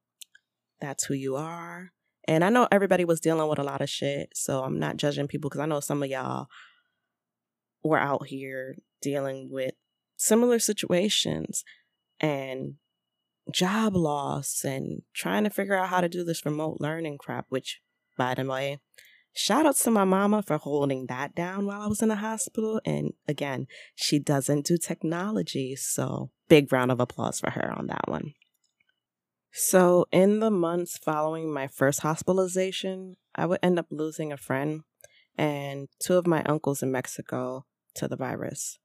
that's 0.81 1.05
who 1.05 1.15
you 1.15 1.37
are. 1.37 1.93
And 2.27 2.43
I 2.43 2.49
know 2.49 2.67
everybody 2.73 3.05
was 3.05 3.21
dealing 3.21 3.49
with 3.49 3.59
a 3.59 3.65
lot 3.65 3.83
of 3.83 3.91
shit. 3.91 4.31
So 4.35 4.65
I'm 4.65 4.79
not 4.79 4.97
judging 4.97 5.29
people 5.29 5.51
because 5.51 5.61
I 5.61 5.67
know 5.67 5.81
some 5.81 6.03
of 6.03 6.09
y'all 6.09 6.49
were 7.85 7.99
out 7.99 8.27
here 8.27 8.77
dealing 9.01 9.51
with 9.51 9.75
similar 10.17 10.59
situations 10.59 11.63
and 12.19 12.75
job 13.53 13.97
loss 13.97 14.65
and 14.65 15.03
trying 15.15 15.45
to 15.45 15.50
figure 15.50 15.75
out 15.75 15.88
how 15.88 16.00
to 16.00 16.09
do 16.09 16.25
this 16.25 16.45
remote 16.45 16.79
learning 16.81 17.19
crap, 17.19 17.47
which, 17.49 17.81
by 18.17 18.35
the 18.35 18.45
way, 18.45 18.81
shout 19.33 19.67
out 19.67 19.76
to 19.76 19.91
my 19.91 20.05
mama 20.05 20.43
for 20.43 20.59
holding 20.59 21.07
that 21.07 21.35
down 21.35 21.67
while 21.67 21.83
I 21.83 21.87
was 21.87 22.03
in 22.03 22.09
the 22.09 22.17
hospital. 22.17 22.81
And 22.85 23.12
again, 23.29 23.67
she 23.95 24.19
doesn't 24.19 24.67
do 24.67 24.76
technology. 24.76 25.76
So, 25.76 26.31
big 26.49 26.73
round 26.73 26.91
of 26.91 27.00
applause 27.00 27.41
for 27.41 27.50
her 27.50 27.73
on 27.76 27.87
that 27.87 28.09
one. 28.09 28.35
So, 29.53 30.07
in 30.12 30.41
the 30.41 30.50
months 30.50 30.99
following 30.99 31.53
my 31.53 31.67
first 31.67 32.00
hospitalization, 32.00 33.17
I 33.35 33.47
would 33.47 33.61
end 33.62 33.79
up 33.79 33.87
losing 33.91 34.33
a 34.33 34.37
friend 34.37 34.83
and 35.38 35.88
two 35.99 36.17
of 36.17 36.26
my 36.26 36.43
uncles 36.45 36.83
in 36.83 36.93
Mexico 36.93 37.65
to 37.95 38.09
the 38.09 38.17
virus. 38.17 38.79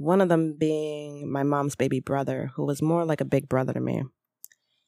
One 0.00 0.22
of 0.22 0.30
them 0.30 0.54
being 0.54 1.30
my 1.30 1.42
mom's 1.42 1.76
baby 1.76 2.00
brother, 2.00 2.52
who 2.56 2.64
was 2.64 2.80
more 2.80 3.04
like 3.04 3.20
a 3.20 3.26
big 3.26 3.50
brother 3.50 3.74
to 3.74 3.80
me. 3.80 4.02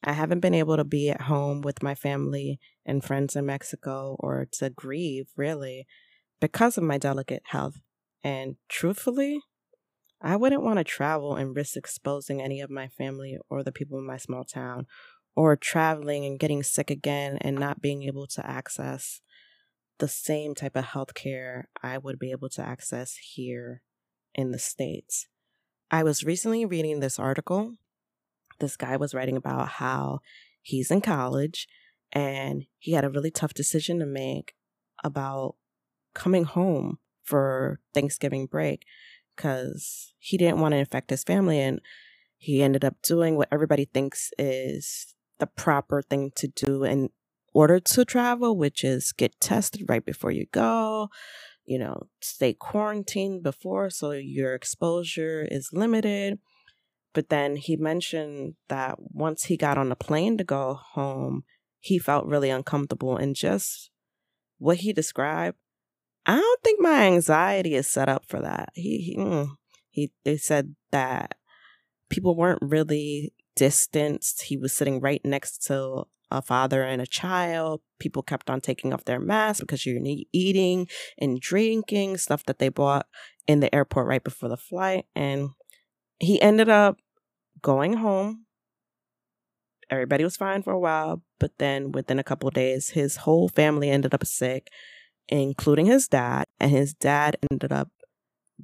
I 0.02 0.14
haven't 0.14 0.40
been 0.40 0.54
able 0.54 0.78
to 0.78 0.84
be 0.84 1.10
at 1.10 1.20
home 1.20 1.60
with 1.60 1.82
my 1.82 1.94
family 1.94 2.58
and 2.86 3.04
friends 3.04 3.36
in 3.36 3.44
Mexico 3.44 4.16
or 4.20 4.48
to 4.52 4.70
grieve, 4.70 5.26
really, 5.36 5.86
because 6.40 6.78
of 6.78 6.84
my 6.84 6.96
delicate 6.96 7.42
health. 7.48 7.74
And 8.24 8.56
truthfully, 8.70 9.42
I 10.22 10.36
wouldn't 10.36 10.62
want 10.62 10.78
to 10.78 10.84
travel 10.84 11.36
and 11.36 11.54
risk 11.54 11.76
exposing 11.76 12.40
any 12.40 12.62
of 12.62 12.70
my 12.70 12.88
family 12.88 13.36
or 13.50 13.62
the 13.62 13.70
people 13.70 13.98
in 13.98 14.06
my 14.06 14.16
small 14.16 14.44
town, 14.44 14.86
or 15.36 15.56
traveling 15.56 16.24
and 16.24 16.38
getting 16.38 16.62
sick 16.62 16.90
again 16.90 17.36
and 17.42 17.58
not 17.58 17.82
being 17.82 18.04
able 18.04 18.26
to 18.28 18.46
access 18.46 19.20
the 19.98 20.08
same 20.08 20.54
type 20.54 20.74
of 20.74 20.86
health 20.86 21.12
care 21.12 21.68
I 21.82 21.98
would 21.98 22.18
be 22.18 22.30
able 22.30 22.48
to 22.48 22.62
access 22.62 23.16
here 23.16 23.82
in 24.34 24.50
the 24.50 24.58
States. 24.58 25.26
I 25.90 26.02
was 26.02 26.24
recently 26.24 26.64
reading 26.64 27.00
this 27.00 27.18
article. 27.18 27.74
This 28.60 28.76
guy 28.76 28.96
was 28.96 29.14
writing 29.14 29.36
about 29.36 29.68
how 29.68 30.20
he's 30.62 30.90
in 30.90 31.00
college 31.00 31.68
and 32.12 32.66
he 32.78 32.92
had 32.92 33.04
a 33.04 33.10
really 33.10 33.30
tough 33.30 33.54
decision 33.54 33.98
to 33.98 34.06
make 34.06 34.54
about 35.02 35.56
coming 36.14 36.44
home 36.44 36.98
for 37.22 37.80
Thanksgiving 37.94 38.46
break 38.46 38.84
because 39.36 40.14
he 40.18 40.36
didn't 40.36 40.60
want 40.60 40.72
to 40.72 40.78
infect 40.78 41.10
his 41.10 41.24
family 41.24 41.58
and 41.58 41.80
he 42.36 42.62
ended 42.62 42.84
up 42.84 42.96
doing 43.02 43.36
what 43.36 43.48
everybody 43.52 43.84
thinks 43.84 44.30
is 44.38 45.14
the 45.38 45.46
proper 45.46 46.02
thing 46.02 46.32
to 46.36 46.48
do 46.48 46.84
in 46.84 47.10
order 47.54 47.78
to 47.78 48.04
travel, 48.04 48.56
which 48.56 48.84
is 48.84 49.12
get 49.12 49.40
tested 49.40 49.88
right 49.88 50.04
before 50.04 50.30
you 50.30 50.46
go, 50.52 51.08
you 51.64 51.78
know, 51.78 52.08
stay 52.20 52.52
quarantined 52.52 53.42
before 53.42 53.90
so 53.90 54.10
your 54.12 54.54
exposure 54.54 55.46
is 55.50 55.70
limited. 55.72 56.38
But 57.14 57.28
then 57.28 57.56
he 57.56 57.76
mentioned 57.76 58.54
that 58.68 58.96
once 58.98 59.44
he 59.44 59.56
got 59.56 59.78
on 59.78 59.90
the 59.90 59.96
plane 59.96 60.38
to 60.38 60.44
go 60.44 60.74
home, 60.92 61.44
he 61.78 61.98
felt 61.98 62.26
really 62.26 62.48
uncomfortable 62.48 63.16
and 63.16 63.36
just 63.36 63.90
what 64.58 64.78
he 64.78 64.92
described. 64.92 65.58
I 66.24 66.36
don't 66.36 66.62
think 66.62 66.80
my 66.80 67.02
anxiety 67.06 67.74
is 67.74 67.88
set 67.88 68.08
up 68.08 68.24
for 68.26 68.40
that. 68.40 68.70
He 68.74 68.98
he, 68.98 69.16
mm, 69.16 69.48
he 69.90 70.12
they 70.24 70.36
said 70.36 70.74
that 70.92 71.34
people 72.08 72.36
weren't 72.36 72.62
really 72.62 73.34
distanced. 73.56 74.42
He 74.42 74.56
was 74.56 74.72
sitting 74.72 75.00
right 75.00 75.20
next 75.24 75.64
to 75.66 76.04
a 76.38 76.42
father 76.42 76.82
and 76.82 77.00
a 77.00 77.06
child. 77.06 77.80
People 77.98 78.22
kept 78.22 78.50
on 78.50 78.60
taking 78.60 78.92
off 78.92 79.04
their 79.04 79.20
masks 79.20 79.60
because 79.60 79.86
you're 79.86 80.00
eating 80.32 80.88
and 81.18 81.40
drinking 81.40 82.16
stuff 82.18 82.44
that 82.46 82.58
they 82.58 82.68
bought 82.68 83.06
in 83.46 83.60
the 83.60 83.74
airport 83.74 84.06
right 84.06 84.24
before 84.24 84.48
the 84.48 84.56
flight. 84.56 85.06
And 85.14 85.50
he 86.18 86.40
ended 86.40 86.68
up 86.68 86.98
going 87.60 87.94
home. 87.94 88.46
Everybody 89.90 90.24
was 90.24 90.36
fine 90.36 90.62
for 90.62 90.72
a 90.72 90.80
while, 90.80 91.22
but 91.38 91.52
then 91.58 91.92
within 91.92 92.18
a 92.18 92.24
couple 92.24 92.48
days, 92.50 92.90
his 92.90 93.16
whole 93.16 93.48
family 93.48 93.90
ended 93.90 94.14
up 94.14 94.24
sick, 94.24 94.68
including 95.28 95.86
his 95.86 96.08
dad. 96.08 96.46
And 96.58 96.70
his 96.70 96.94
dad 96.94 97.36
ended 97.50 97.72
up 97.72 97.88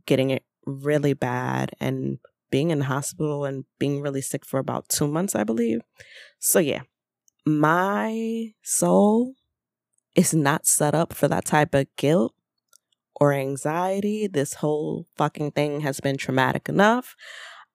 getting 0.06 0.30
it 0.30 0.44
really 0.64 1.12
bad 1.12 1.72
and 1.80 2.18
being 2.50 2.70
in 2.70 2.78
the 2.78 2.87
hospital 2.87 3.44
and 3.44 3.64
being 3.78 4.00
really 4.00 4.22
sick 4.22 4.44
for 4.44 4.58
about 4.58 4.88
two 4.88 5.06
months, 5.06 5.34
I 5.34 5.44
believe. 5.44 5.80
So, 6.38 6.58
yeah, 6.58 6.82
my 7.48 8.52
soul 8.62 9.34
is 10.14 10.34
not 10.34 10.66
set 10.66 10.94
up 10.94 11.12
for 11.12 11.28
that 11.28 11.44
type 11.44 11.74
of 11.74 11.86
guilt 11.96 12.34
or 13.16 13.32
anxiety. 13.32 14.26
This 14.26 14.54
whole 14.54 15.06
fucking 15.16 15.52
thing 15.52 15.80
has 15.80 16.00
been 16.00 16.16
traumatic 16.16 16.68
enough. 16.68 17.16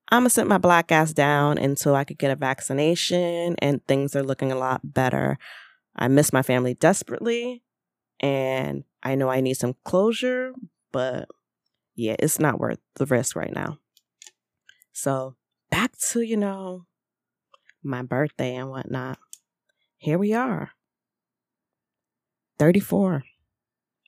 I'm 0.09 0.21
gonna 0.21 0.29
sit 0.29 0.47
my 0.47 0.57
black 0.57 0.91
ass 0.91 1.11
down 1.11 1.57
until 1.57 1.95
I 1.95 2.03
could 2.03 2.19
get 2.19 2.31
a 2.31 2.35
vaccination 2.35 3.55
and 3.59 3.85
things 3.87 4.15
are 4.15 4.23
looking 4.23 4.51
a 4.51 4.57
lot 4.57 4.81
better. 4.83 5.37
I 5.95 6.07
miss 6.07 6.31
my 6.31 6.43
family 6.43 6.75
desperately 6.75 7.63
and 8.19 8.83
I 9.01 9.15
know 9.15 9.29
I 9.29 9.41
need 9.41 9.55
some 9.55 9.75
closure, 9.83 10.53
but 10.91 11.27
yeah, 11.95 12.15
it's 12.19 12.39
not 12.39 12.59
worth 12.59 12.79
the 12.95 13.05
risk 13.05 13.35
right 13.35 13.53
now. 13.53 13.79
So 14.91 15.35
back 15.71 15.97
to, 16.09 16.21
you 16.21 16.37
know, 16.37 16.85
my 17.83 18.01
birthday 18.01 18.55
and 18.55 18.69
whatnot 18.69 19.17
here 20.03 20.17
we 20.17 20.33
are. 20.33 20.71
34. 22.59 23.23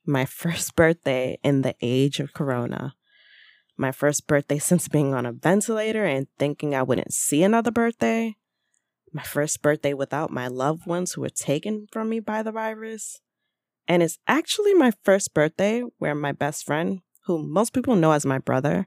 My 0.06 0.26
first 0.42 0.76
birthday 0.76 1.40
in 1.42 1.62
the 1.62 1.74
age 1.82 2.20
of 2.20 2.34
Corona. 2.34 2.96
My 3.78 3.94
first 3.94 4.28
birthday 4.28 4.60
since 4.60 4.90
being 4.90 5.14
on 5.14 5.26
a 5.26 5.32
ventilator 5.32 6.04
and 6.04 6.28
thinking 6.38 6.76
I 6.76 6.84
wouldn't 6.84 7.14
see 7.14 7.44
another 7.44 7.72
birthday. 7.72 8.36
My 9.14 9.24
first 9.24 9.62
birthday 9.62 9.94
without 9.94 10.32
my 10.32 10.50
loved 10.50 10.86
ones 10.86 11.14
who 11.14 11.22
were 11.22 11.30
taken 11.30 11.88
from 11.94 12.10
me 12.10 12.20
by 12.20 12.44
the 12.44 12.52
virus. 12.52 13.22
And 13.88 14.04
it's 14.04 14.20
actually 14.28 14.74
my 14.74 14.92
first 15.06 15.34
birthday 15.34 15.82
where 16.00 16.14
my 16.14 16.34
best 16.34 16.66
friend, 16.66 17.04
who 17.24 17.42
most 17.42 17.72
people 17.72 17.96
know 17.96 18.12
as 18.12 18.26
my 18.26 18.40
brother, 18.40 18.86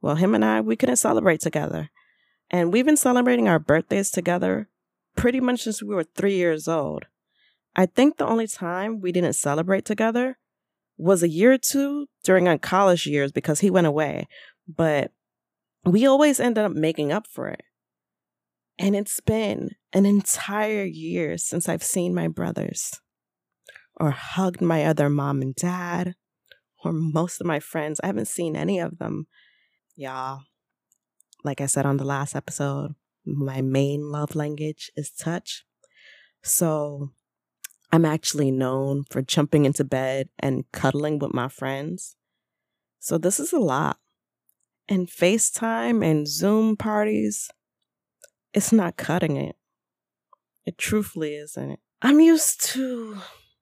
well, 0.00 0.14
him 0.14 0.34
and 0.34 0.42
I, 0.42 0.62
we 0.62 0.76
couldn't 0.76 0.96
celebrate 0.96 1.42
together. 1.42 1.90
And 2.50 2.72
we've 2.72 2.86
been 2.86 2.96
celebrating 2.96 3.46
our 3.46 3.58
birthdays 3.58 4.10
together 4.10 4.69
pretty 5.16 5.40
much 5.40 5.62
since 5.62 5.82
we 5.82 5.94
were 5.94 6.04
three 6.04 6.36
years 6.36 6.68
old. 6.68 7.06
I 7.76 7.86
think 7.86 8.16
the 8.16 8.26
only 8.26 8.46
time 8.46 9.00
we 9.00 9.12
didn't 9.12 9.34
celebrate 9.34 9.84
together 9.84 10.38
was 10.96 11.22
a 11.22 11.28
year 11.28 11.52
or 11.52 11.58
two 11.58 12.06
during 12.24 12.48
our 12.48 12.58
college 12.58 13.06
years 13.06 13.32
because 13.32 13.60
he 13.60 13.70
went 13.70 13.86
away. 13.86 14.26
But 14.68 15.12
we 15.84 16.06
always 16.06 16.40
ended 16.40 16.64
up 16.64 16.72
making 16.72 17.12
up 17.12 17.26
for 17.26 17.48
it. 17.48 17.62
And 18.78 18.96
it's 18.96 19.20
been 19.20 19.70
an 19.92 20.06
entire 20.06 20.84
year 20.84 21.36
since 21.38 21.68
I've 21.68 21.82
seen 21.82 22.14
my 22.14 22.28
brothers 22.28 23.00
or 23.96 24.10
hugged 24.10 24.62
my 24.62 24.84
other 24.84 25.08
mom 25.10 25.42
and 25.42 25.54
dad 25.54 26.14
or 26.84 26.92
most 26.92 27.40
of 27.40 27.46
my 27.46 27.60
friends. 27.60 28.00
I 28.02 28.06
haven't 28.06 28.28
seen 28.28 28.56
any 28.56 28.78
of 28.78 28.98
them. 28.98 29.26
Y'all, 29.96 30.40
like 31.44 31.60
I 31.60 31.66
said 31.66 31.84
on 31.84 31.98
the 31.98 32.04
last 32.04 32.34
episode, 32.34 32.94
my 33.24 33.60
main 33.60 34.10
love 34.10 34.34
language 34.34 34.90
is 34.96 35.10
touch. 35.10 35.64
So 36.42 37.10
I'm 37.92 38.04
actually 38.04 38.50
known 38.50 39.04
for 39.10 39.22
jumping 39.22 39.64
into 39.64 39.84
bed 39.84 40.28
and 40.38 40.64
cuddling 40.72 41.18
with 41.18 41.34
my 41.34 41.48
friends. 41.48 42.16
So 42.98 43.18
this 43.18 43.40
is 43.40 43.52
a 43.52 43.58
lot. 43.58 43.98
And 44.88 45.08
FaceTime 45.08 46.04
and 46.04 46.26
Zoom 46.26 46.76
parties, 46.76 47.50
it's 48.52 48.72
not 48.72 48.96
cutting 48.96 49.36
it. 49.36 49.56
It 50.66 50.78
truthfully 50.78 51.34
isn't. 51.36 51.78
I'm 52.02 52.20
used 52.20 52.64
to 52.70 53.18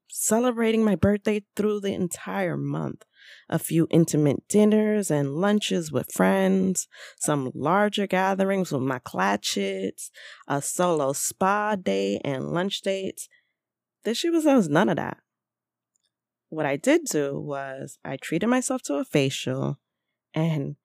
celebrating 0.09 0.85
my 0.85 0.95
birthday 0.95 1.45
through 1.55 1.81
the 1.81 1.93
entire 1.93 2.57
month. 2.57 3.05
A 3.49 3.59
few 3.59 3.87
intimate 3.91 4.47
dinners 4.49 5.11
and 5.11 5.37
lunches 5.37 5.91
with 5.91 6.13
friends, 6.13 6.89
some 7.19 7.51
larger 7.55 8.07
gatherings 8.07 8.73
with 8.73 8.83
my 8.83 8.99
clatchits, 8.99 10.11
a 10.47 10.61
solo 10.61 11.13
spa 11.13 11.77
day 11.77 12.21
and 12.25 12.53
lunch 12.53 12.81
dates. 12.83 13.29
This 14.05 14.23
year 14.25 14.33
was, 14.33 14.69
none 14.69 14.89
of 14.89 14.97
that. 14.97 15.19
What 16.51 16.67
I 16.67 16.77
did 16.77 17.05
do 17.05 17.39
was 17.39 17.99
I 18.05 18.17
treated 18.17 18.47
myself 18.47 18.83
to 18.83 18.95
a 18.95 19.05
facial 19.05 19.79
and 20.35 20.77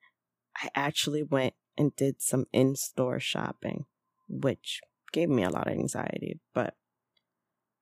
I 0.55 0.69
actually 0.75 1.23
went 1.23 1.53
and 1.77 1.95
did 1.95 2.21
some 2.21 2.45
in 2.51 2.75
store 2.75 3.19
shopping, 3.19 3.85
which 4.27 4.81
gave 5.11 5.29
me 5.29 5.43
a 5.43 5.49
lot 5.49 5.67
of 5.67 5.73
anxiety, 5.73 6.39
but 6.53 6.75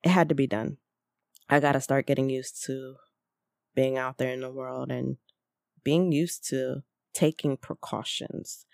it 0.03 0.09
had 0.09 0.29
to 0.29 0.35
be 0.35 0.47
done. 0.47 0.77
I 1.49 1.59
got 1.59 1.73
to 1.73 1.81
start 1.81 2.07
getting 2.07 2.29
used 2.29 2.63
to 2.65 2.95
being 3.75 3.97
out 3.97 4.17
there 4.17 4.31
in 4.31 4.41
the 4.41 4.51
world 4.51 4.91
and 4.91 5.17
being 5.83 6.11
used 6.11 6.47
to 6.49 6.83
taking 7.13 7.57
precautions. 7.57 8.65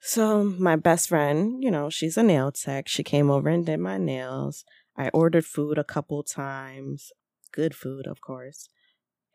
So, 0.00 0.42
my 0.42 0.76
best 0.76 1.08
friend, 1.08 1.62
you 1.62 1.70
know, 1.70 1.88
she's 1.88 2.16
a 2.16 2.22
nail 2.22 2.50
tech. 2.50 2.88
She 2.88 3.04
came 3.04 3.30
over 3.30 3.48
and 3.48 3.64
did 3.64 3.78
my 3.78 3.98
nails. 3.98 4.64
I 4.96 5.10
ordered 5.10 5.46
food 5.46 5.78
a 5.78 5.84
couple 5.84 6.22
times, 6.22 7.12
good 7.52 7.74
food, 7.74 8.06
of 8.06 8.20
course. 8.20 8.68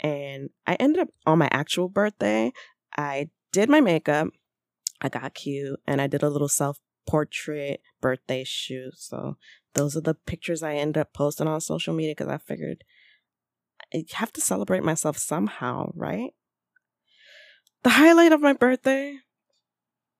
And 0.01 0.49
I 0.67 0.75
ended 0.75 1.03
up 1.03 1.09
on 1.25 1.39
my 1.39 1.47
actual 1.51 1.89
birthday, 1.89 2.51
I 2.95 3.29
did 3.51 3.69
my 3.69 3.81
makeup. 3.81 4.27
I 4.99 5.09
got 5.09 5.33
cute 5.35 5.79
and 5.85 6.01
I 6.01 6.07
did 6.07 6.23
a 6.23 6.29
little 6.29 6.47
self 6.47 6.79
portrait 7.07 7.81
birthday 8.01 8.43
shoot. 8.43 8.97
So 8.97 9.37
those 9.73 9.95
are 9.95 10.01
the 10.01 10.15
pictures 10.15 10.63
I 10.63 10.75
end 10.75 10.97
up 10.97 11.13
posting 11.13 11.47
on 11.47 11.61
social 11.61 11.93
media 11.93 12.11
because 12.11 12.27
I 12.27 12.37
figured 12.37 12.83
I 13.93 14.03
have 14.13 14.33
to 14.33 14.41
celebrate 14.41 14.83
myself 14.83 15.17
somehow, 15.17 15.91
right? 15.95 16.31
The 17.83 17.91
highlight 17.91 18.31
of 18.31 18.41
my 18.41 18.53
birthday 18.53 19.17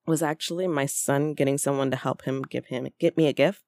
was 0.06 0.22
actually 0.22 0.66
my 0.66 0.86
son 0.86 1.34
getting 1.34 1.58
someone 1.58 1.90
to 1.90 1.96
help 1.96 2.22
him 2.22 2.42
give 2.42 2.66
him 2.66 2.88
get 2.98 3.16
me 3.16 3.26
a 3.26 3.32
gift 3.32 3.62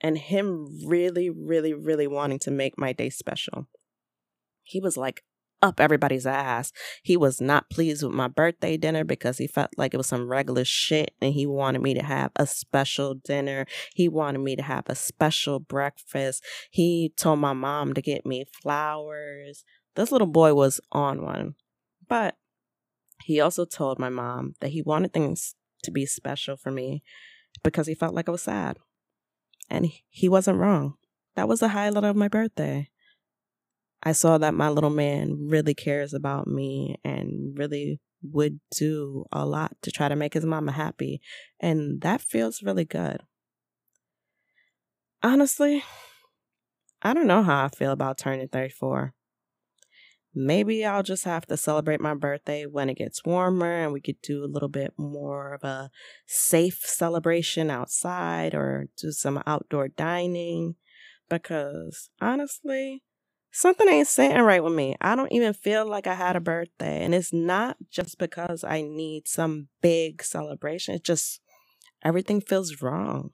and 0.00 0.16
him 0.16 0.66
really 0.86 1.28
really 1.28 1.74
really 1.74 2.06
wanting 2.06 2.38
to 2.40 2.50
make 2.50 2.78
my 2.78 2.92
day 2.92 3.10
special. 3.10 3.68
He 4.62 4.80
was 4.80 4.96
like, 4.96 5.22
up 5.62 5.80
everybody's 5.80 6.26
ass. 6.26 6.72
He 7.02 7.16
was 7.16 7.40
not 7.40 7.70
pleased 7.70 8.02
with 8.02 8.12
my 8.12 8.28
birthday 8.28 8.76
dinner 8.76 9.04
because 9.04 9.38
he 9.38 9.46
felt 9.46 9.70
like 9.76 9.94
it 9.94 9.98
was 9.98 10.06
some 10.06 10.28
regular 10.28 10.64
shit 10.64 11.14
and 11.20 11.34
he 11.34 11.46
wanted 11.46 11.82
me 11.82 11.94
to 11.94 12.02
have 12.02 12.32
a 12.36 12.46
special 12.46 13.14
dinner. 13.14 13.66
He 13.94 14.08
wanted 14.08 14.40
me 14.40 14.56
to 14.56 14.62
have 14.62 14.84
a 14.86 14.94
special 14.94 15.60
breakfast. 15.60 16.44
He 16.70 17.12
told 17.16 17.38
my 17.38 17.52
mom 17.52 17.94
to 17.94 18.02
get 18.02 18.26
me 18.26 18.44
flowers. 18.62 19.64
This 19.96 20.12
little 20.12 20.26
boy 20.26 20.54
was 20.54 20.80
on 20.92 21.22
one. 21.22 21.54
But 22.08 22.36
he 23.24 23.40
also 23.40 23.64
told 23.64 23.98
my 23.98 24.08
mom 24.08 24.54
that 24.60 24.70
he 24.70 24.82
wanted 24.82 25.12
things 25.12 25.54
to 25.82 25.90
be 25.90 26.06
special 26.06 26.56
for 26.56 26.70
me 26.70 27.02
because 27.62 27.86
he 27.86 27.94
felt 27.94 28.14
like 28.14 28.28
I 28.28 28.32
was 28.32 28.42
sad. 28.42 28.78
And 29.68 29.86
he 30.08 30.28
wasn't 30.28 30.58
wrong. 30.58 30.94
That 31.36 31.48
was 31.48 31.60
the 31.60 31.68
highlight 31.68 32.04
of 32.04 32.16
my 32.16 32.28
birthday. 32.28 32.90
I 34.02 34.12
saw 34.12 34.38
that 34.38 34.54
my 34.54 34.68
little 34.68 34.90
man 34.90 35.48
really 35.48 35.74
cares 35.74 36.14
about 36.14 36.46
me 36.46 36.96
and 37.04 37.56
really 37.58 38.00
would 38.22 38.60
do 38.76 39.24
a 39.32 39.44
lot 39.44 39.76
to 39.82 39.90
try 39.90 40.08
to 40.08 40.16
make 40.16 40.34
his 40.34 40.44
mama 40.44 40.72
happy. 40.72 41.20
And 41.58 42.00
that 42.00 42.20
feels 42.20 42.62
really 42.62 42.84
good. 42.84 43.20
Honestly, 45.22 45.82
I 47.02 47.12
don't 47.12 47.26
know 47.26 47.42
how 47.42 47.64
I 47.64 47.68
feel 47.68 47.92
about 47.92 48.18
turning 48.18 48.48
34. 48.48 49.14
Maybe 50.34 50.84
I'll 50.84 51.02
just 51.02 51.24
have 51.24 51.44
to 51.46 51.56
celebrate 51.56 52.00
my 52.00 52.14
birthday 52.14 52.64
when 52.64 52.88
it 52.88 52.96
gets 52.96 53.24
warmer 53.24 53.82
and 53.84 53.92
we 53.92 54.00
could 54.00 54.22
do 54.22 54.44
a 54.44 54.46
little 54.46 54.68
bit 54.68 54.94
more 54.96 55.54
of 55.54 55.64
a 55.64 55.90
safe 56.26 56.80
celebration 56.84 57.68
outside 57.68 58.54
or 58.54 58.88
do 58.96 59.10
some 59.10 59.42
outdoor 59.46 59.88
dining. 59.88 60.76
Because 61.28 62.10
honestly, 62.20 63.02
something 63.50 63.88
ain't 63.88 64.08
sitting 64.08 64.40
right 64.42 64.62
with 64.62 64.72
me. 64.72 64.96
I 65.00 65.16
don't 65.16 65.32
even 65.32 65.52
feel 65.52 65.86
like 65.86 66.06
I 66.06 66.14
had 66.14 66.36
a 66.36 66.40
birthday. 66.40 67.04
And 67.04 67.14
it's 67.14 67.32
not 67.32 67.76
just 67.90 68.18
because 68.18 68.64
I 68.64 68.82
need 68.82 69.28
some 69.28 69.68
big 69.80 70.22
celebration. 70.22 70.94
It's 70.94 71.06
just 71.06 71.40
everything 72.04 72.40
feels 72.40 72.80
wrong. 72.82 73.30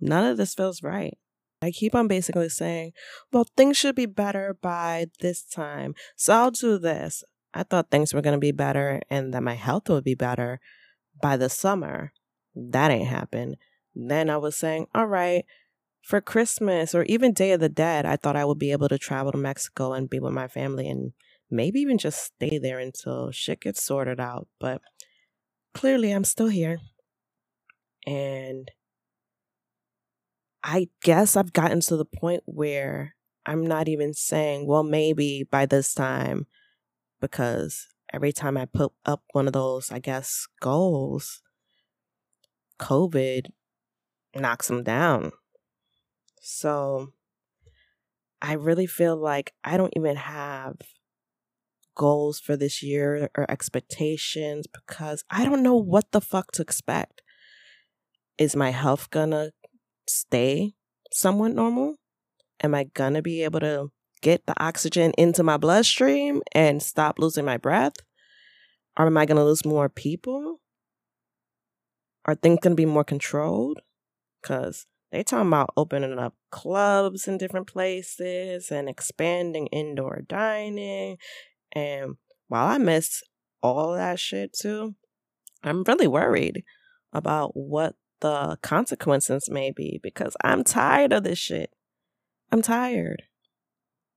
None 0.00 0.24
of 0.24 0.36
this 0.36 0.54
feels 0.54 0.82
right. 0.82 1.16
I 1.62 1.70
keep 1.70 1.94
on 1.94 2.08
basically 2.08 2.48
saying, 2.48 2.92
well, 3.32 3.46
things 3.56 3.76
should 3.76 3.94
be 3.94 4.06
better 4.06 4.56
by 4.60 5.06
this 5.20 5.44
time. 5.44 5.94
So 6.16 6.34
I'll 6.34 6.50
do 6.50 6.78
this. 6.78 7.22
I 7.54 7.62
thought 7.62 7.90
things 7.90 8.12
were 8.12 8.22
going 8.22 8.34
to 8.34 8.40
be 8.40 8.52
better 8.52 9.00
and 9.08 9.32
that 9.32 9.42
my 9.42 9.54
health 9.54 9.88
would 9.88 10.04
be 10.04 10.14
better 10.14 10.58
by 11.20 11.36
the 11.36 11.48
summer. 11.48 12.12
That 12.56 12.90
ain't 12.90 13.08
happened. 13.08 13.56
Then 13.94 14.28
I 14.28 14.38
was 14.38 14.56
saying, 14.56 14.86
all 14.94 15.06
right, 15.06 15.44
for 16.02 16.20
Christmas 16.20 16.94
or 16.94 17.04
even 17.04 17.32
Day 17.32 17.52
of 17.52 17.60
the 17.60 17.68
Dead, 17.68 18.04
I 18.04 18.16
thought 18.16 18.36
I 18.36 18.44
would 18.44 18.58
be 18.58 18.72
able 18.72 18.88
to 18.88 18.98
travel 18.98 19.32
to 19.32 19.38
Mexico 19.38 19.92
and 19.92 20.10
be 20.10 20.18
with 20.18 20.32
my 20.32 20.48
family 20.48 20.88
and 20.88 21.12
maybe 21.50 21.80
even 21.80 21.98
just 21.98 22.24
stay 22.24 22.58
there 22.58 22.78
until 22.78 23.30
shit 23.30 23.60
gets 23.60 23.82
sorted 23.82 24.18
out. 24.18 24.48
But 24.58 24.82
clearly, 25.74 26.10
I'm 26.10 26.24
still 26.24 26.48
here. 26.48 26.80
And 28.06 28.70
I 30.64 30.88
guess 31.02 31.36
I've 31.36 31.52
gotten 31.52 31.80
to 31.82 31.96
the 31.96 32.04
point 32.04 32.42
where 32.46 33.14
I'm 33.46 33.66
not 33.66 33.88
even 33.88 34.12
saying, 34.12 34.66
well, 34.66 34.82
maybe 34.82 35.46
by 35.48 35.66
this 35.66 35.94
time, 35.94 36.46
because 37.20 37.86
every 38.12 38.32
time 38.32 38.56
I 38.56 38.66
put 38.66 38.92
up 39.04 39.22
one 39.32 39.46
of 39.46 39.52
those, 39.52 39.92
I 39.92 39.98
guess, 40.00 40.46
goals, 40.60 41.42
COVID 42.80 43.50
knocks 44.34 44.68
them 44.68 44.82
down. 44.82 45.32
So 46.44 47.12
I 48.42 48.54
really 48.54 48.86
feel 48.86 49.16
like 49.16 49.54
I 49.62 49.76
don't 49.76 49.92
even 49.96 50.16
have 50.16 50.74
goals 51.94 52.40
for 52.40 52.56
this 52.56 52.82
year 52.82 53.30
or 53.36 53.48
expectations 53.48 54.66
because 54.66 55.22
I 55.30 55.44
don't 55.44 55.62
know 55.62 55.76
what 55.76 56.10
the 56.10 56.20
fuck 56.20 56.50
to 56.52 56.62
expect. 56.62 57.22
Is 58.38 58.56
my 58.56 58.70
health 58.70 59.08
gonna 59.10 59.52
stay 60.08 60.74
somewhat 61.12 61.52
normal? 61.52 61.94
Am 62.60 62.74
I 62.74 62.84
gonna 62.92 63.22
be 63.22 63.44
able 63.44 63.60
to 63.60 63.92
get 64.20 64.44
the 64.46 64.60
oxygen 64.60 65.12
into 65.16 65.44
my 65.44 65.56
bloodstream 65.56 66.42
and 66.50 66.82
stop 66.82 67.20
losing 67.20 67.44
my 67.44 67.56
breath? 67.56 67.94
Or 68.98 69.06
am 69.06 69.16
I 69.16 69.26
gonna 69.26 69.44
lose 69.44 69.64
more 69.64 69.88
people? 69.88 70.60
Are 72.24 72.34
things 72.34 72.58
gonna 72.60 72.74
be 72.74 72.86
more 72.86 73.04
controlled? 73.04 73.78
Because 74.40 74.86
they 75.12 75.22
talking 75.22 75.48
about 75.48 75.74
opening 75.76 76.18
up 76.18 76.34
clubs 76.50 77.28
in 77.28 77.36
different 77.36 77.66
places 77.66 78.70
and 78.70 78.88
expanding 78.88 79.66
indoor 79.66 80.22
dining. 80.26 81.18
And 81.72 82.16
while 82.48 82.66
I 82.66 82.78
miss 82.78 83.22
all 83.62 83.92
that 83.92 84.18
shit 84.18 84.54
too, 84.54 84.94
I'm 85.62 85.84
really 85.84 86.08
worried 86.08 86.64
about 87.12 87.50
what 87.54 87.94
the 88.20 88.56
consequences 88.62 89.50
may 89.50 89.70
be 89.70 90.00
because 90.02 90.34
I'm 90.42 90.64
tired 90.64 91.12
of 91.12 91.24
this 91.24 91.38
shit. 91.38 91.70
I'm 92.50 92.62
tired. 92.62 93.24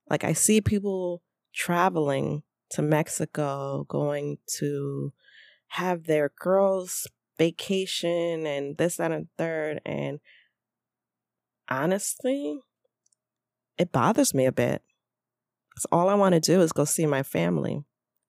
Like 0.09 0.23
I 0.23 0.31
see 0.31 0.61
people 0.61 1.23
traveling 1.53 2.43
to 2.71 2.81
Mexico, 2.81 3.85
going 3.89 4.37
to 4.59 5.11
have 5.69 6.05
their 6.05 6.31
girls 6.39 7.07
vacation 7.37 8.45
and 8.45 8.77
this, 8.77 8.95
that, 8.95 9.11
and 9.11 9.27
third. 9.37 9.81
And 9.85 10.19
honestly, 11.69 12.59
it 13.77 13.91
bothers 13.91 14.33
me 14.33 14.45
a 14.45 14.51
bit. 14.51 14.81
Because 15.69 15.85
all 15.91 16.09
I 16.09 16.15
want 16.15 16.33
to 16.33 16.39
do 16.39 16.61
is 16.61 16.71
go 16.71 16.85
see 16.85 17.05
my 17.05 17.23
family. 17.23 17.83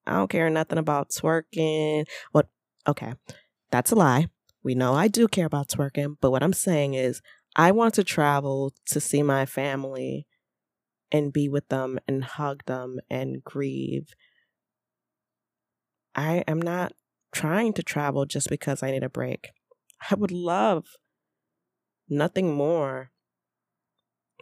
I 0.07 0.14
don't 0.14 0.31
care 0.31 0.51
nothing 0.51 0.79
about 0.79 1.11
twerking. 1.11 2.07
What? 2.33 2.49
Okay, 2.87 3.14
that's 3.70 3.92
a 3.92 3.96
lie. 3.96 4.29
We 4.62 4.75
know 4.75 4.94
I 4.94 5.09
do 5.09 5.29
care 5.29 5.46
about 5.46 5.68
twerking, 5.68 6.16
but 6.20 6.31
what 6.31 6.42
I'm 6.42 6.53
saying 6.53 6.94
is 6.94 7.22
I 7.55 7.70
want 7.70 7.94
to 7.94 8.05
travel 8.05 8.72
to 8.87 9.01
see 9.01 9.22
my 9.22 9.46
family 9.46 10.27
and 11.12 11.33
be 11.33 11.49
with 11.49 11.68
them 11.68 11.99
and 12.09 12.25
hug 12.25 12.64
them 12.66 12.99
and 13.09 13.42
grieve. 13.44 14.14
I 16.14 16.42
am 16.49 16.61
not 16.61 16.92
trying 17.33 17.72
to 17.75 17.83
travel 17.83 18.25
just 18.25 18.49
because 18.49 18.83
I 18.83 18.90
need 18.90 19.05
a 19.05 19.09
break. 19.09 19.51
I 20.11 20.14
would 20.14 20.33
love 20.33 20.87
nothing 22.09 22.55
more 22.55 23.11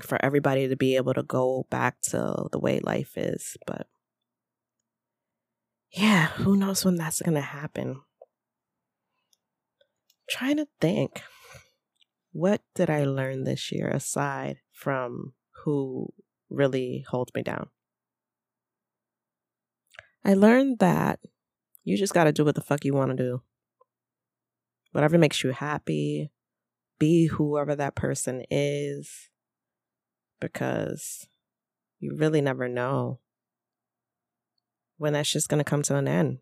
for 0.02 0.22
everybody 0.24 0.68
to 0.68 0.76
be 0.76 0.96
able 0.96 1.14
to 1.14 1.22
go 1.22 1.66
back 1.70 2.00
to 2.02 2.48
the 2.50 2.59
way 2.59 2.80
life 2.80 3.16
is. 3.16 3.57
But 3.66 3.87
yeah, 5.92 6.28
who 6.28 6.57
knows 6.57 6.85
when 6.85 6.96
that's 6.96 7.22
going 7.22 7.35
to 7.35 7.40
happen? 7.40 8.00
trying 10.28 10.57
to 10.57 10.66
think 10.80 11.22
what 12.33 12.62
did 12.74 12.90
I 12.90 13.04
learn 13.04 13.44
this 13.44 13.70
year 13.70 13.88
aside 13.88 14.59
from 14.72 15.35
who 15.64 16.12
really 16.50 17.04
holds 17.09 17.33
me 17.35 17.42
down? 17.42 17.68
I 20.24 20.35
learned 20.35 20.78
that 20.80 21.20
you 21.85 21.96
just 21.96 22.14
got 22.14 22.24
to 22.24 22.33
do 22.33 22.44
what 22.44 22.54
the 22.54 22.61
fuck 22.61 22.85
you 22.85 22.94
want 22.94 23.11
to 23.11 23.16
do. 23.16 23.42
Whatever 24.92 25.18
makes 25.18 25.44
you 25.44 25.50
happy, 25.50 26.30
be 26.98 27.26
whoever 27.26 27.76
that 27.76 27.94
person 27.94 28.44
is, 28.50 29.28
because 30.52 31.26
you 31.98 32.16
really 32.16 32.40
never 32.40 32.68
know 32.68 33.20
when 34.98 35.14
that's 35.14 35.33
just 35.33 35.48
going 35.48 35.59
to 35.59 35.68
come 35.68 35.83
to 35.83 35.96
an 35.96 36.07
end 36.07 36.38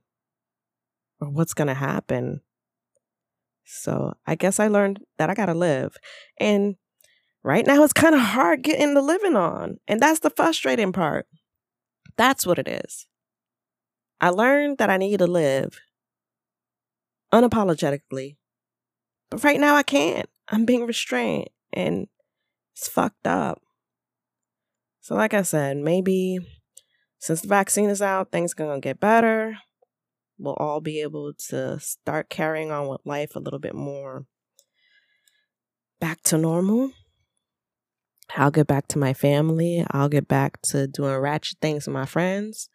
or 1.20 1.30
what's 1.30 1.54
going 1.54 1.68
to 1.68 1.74
happen 1.74 2.42
so 3.64 4.14
I 4.26 4.34
guess 4.34 4.60
I 4.60 4.68
learned 4.68 5.00
that 5.18 5.30
I 5.30 5.34
got 5.34 5.46
to 5.46 5.54
live. 5.54 5.96
And 6.38 6.76
right 7.42 7.66
now 7.66 7.82
it's 7.82 7.92
kind 7.92 8.14
of 8.14 8.20
hard 8.20 8.62
getting 8.62 8.94
the 8.94 9.02
living 9.02 9.36
on. 9.36 9.78
And 9.88 10.00
that's 10.00 10.20
the 10.20 10.30
frustrating 10.30 10.92
part. 10.92 11.26
That's 12.16 12.46
what 12.46 12.58
it 12.58 12.68
is. 12.68 13.06
I 14.20 14.30
learned 14.30 14.78
that 14.78 14.90
I 14.90 14.96
need 14.96 15.18
to 15.18 15.26
live 15.26 15.80
unapologetically. 17.32 18.36
But 19.30 19.42
right 19.42 19.58
now 19.58 19.74
I 19.74 19.82
can't. 19.82 20.28
I'm 20.48 20.66
being 20.66 20.86
restrained 20.86 21.48
and 21.72 22.08
it's 22.74 22.88
fucked 22.88 23.26
up. 23.26 23.61
So, 25.02 25.14
like 25.14 25.34
I 25.34 25.42
said, 25.42 25.76
maybe 25.76 26.38
since 27.18 27.42
the 27.42 27.48
vaccine 27.48 27.90
is 27.90 28.00
out, 28.00 28.32
things 28.32 28.52
are 28.52 28.56
going 28.56 28.80
to 28.80 28.88
get 28.88 29.00
better 29.00 29.58
we'll 30.42 30.54
all 30.54 30.80
be 30.80 31.00
able 31.00 31.32
to 31.32 31.78
start 31.78 32.28
carrying 32.28 32.70
on 32.70 32.88
with 32.88 33.00
life 33.04 33.36
a 33.36 33.40
little 33.40 33.60
bit 33.60 33.74
more 33.74 34.26
back 36.00 36.20
to 36.24 36.36
normal. 36.36 36.90
I'll 38.36 38.50
get 38.50 38.66
back 38.66 38.88
to 38.88 38.98
my 38.98 39.14
family. 39.14 39.84
I'll 39.90 40.08
get 40.08 40.26
back 40.26 40.60
to 40.62 40.86
doing 40.88 41.14
ratchet 41.16 41.58
things 41.60 41.86
with 41.86 41.94
my 41.94 42.06
friends. 42.06 42.68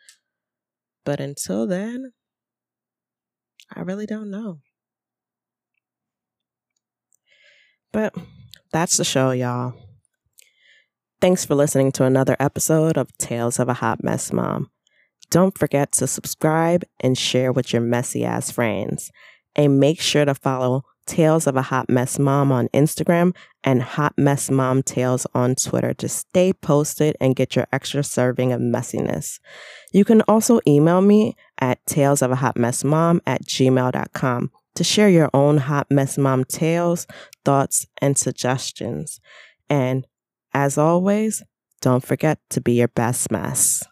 But 1.03 1.19
until 1.19 1.67
then, 1.67 2.13
I 3.75 3.81
really 3.81 4.05
don't 4.05 4.31
know. 4.31 4.59
But 7.91 8.13
that's 8.71 8.97
the 8.97 9.03
show, 9.03 9.31
y'all. 9.31 9.87
Thanks 11.19 11.43
for 11.43 11.56
listening 11.56 11.91
to 11.93 12.03
another 12.03 12.36
episode 12.39 12.95
of 12.95 13.17
Tales 13.17 13.58
of 13.58 13.67
a 13.67 13.73
Hot 13.73 14.03
Mess 14.03 14.32
Mom. 14.32 14.69
Don't 15.32 15.58
forget 15.58 15.91
to 15.93 16.06
subscribe 16.06 16.84
and 16.99 17.17
share 17.17 17.51
with 17.51 17.73
your 17.73 17.82
messy 17.82 18.23
ass 18.23 18.51
friends. 18.51 19.12
And 19.56 19.80
make 19.80 19.99
sure 19.99 20.25
to 20.25 20.36
follow 20.36 20.84
Tales 21.08 21.47
of 21.47 21.56
a 21.56 21.63
Hot 21.63 21.89
Mess 21.89 22.19
Mom 22.19 22.51
on 22.51 22.67
Instagram 22.67 23.36
and 23.63 23.82
Hot 23.82 24.13
Mess 24.15 24.51
Mom 24.51 24.84
Tales 24.84 25.25
on 25.34 25.56
Twitter 25.56 25.95
to 25.95 26.08
stay 26.08 26.53
posted 26.53 27.17
and 27.19 27.36
get 27.36 27.56
your 27.56 27.65
extra 27.73 28.03
serving 28.03 28.53
of 28.53 28.62
messiness. 28.62 29.39
You 29.91 30.06
can 30.06 30.21
also 30.27 30.60
email 30.67 31.01
me 31.01 31.36
at 31.58 31.84
tales 31.88 32.21
of 32.21 32.30
a 32.30 32.36
hot 32.36 32.58
mess 32.58 32.84
mom 32.84 33.21
at 33.25 33.43
gmail.com 33.43 34.51
to 34.75 34.84
share 34.84 35.10
your 35.10 35.32
own 35.34 35.58
hot 35.58 35.88
mess 35.89 36.15
mom 36.19 36.43
tales, 36.43 37.08
thoughts, 37.43 37.88
and 37.99 38.19
suggestions. 38.19 39.19
And 39.67 40.06
as 40.58 40.76
always, 40.76 41.43
don't 41.82 42.04
forget 42.04 42.39
to 42.50 42.60
be 42.60 42.74
your 42.74 42.88
best 42.88 43.30
mess. 43.30 43.86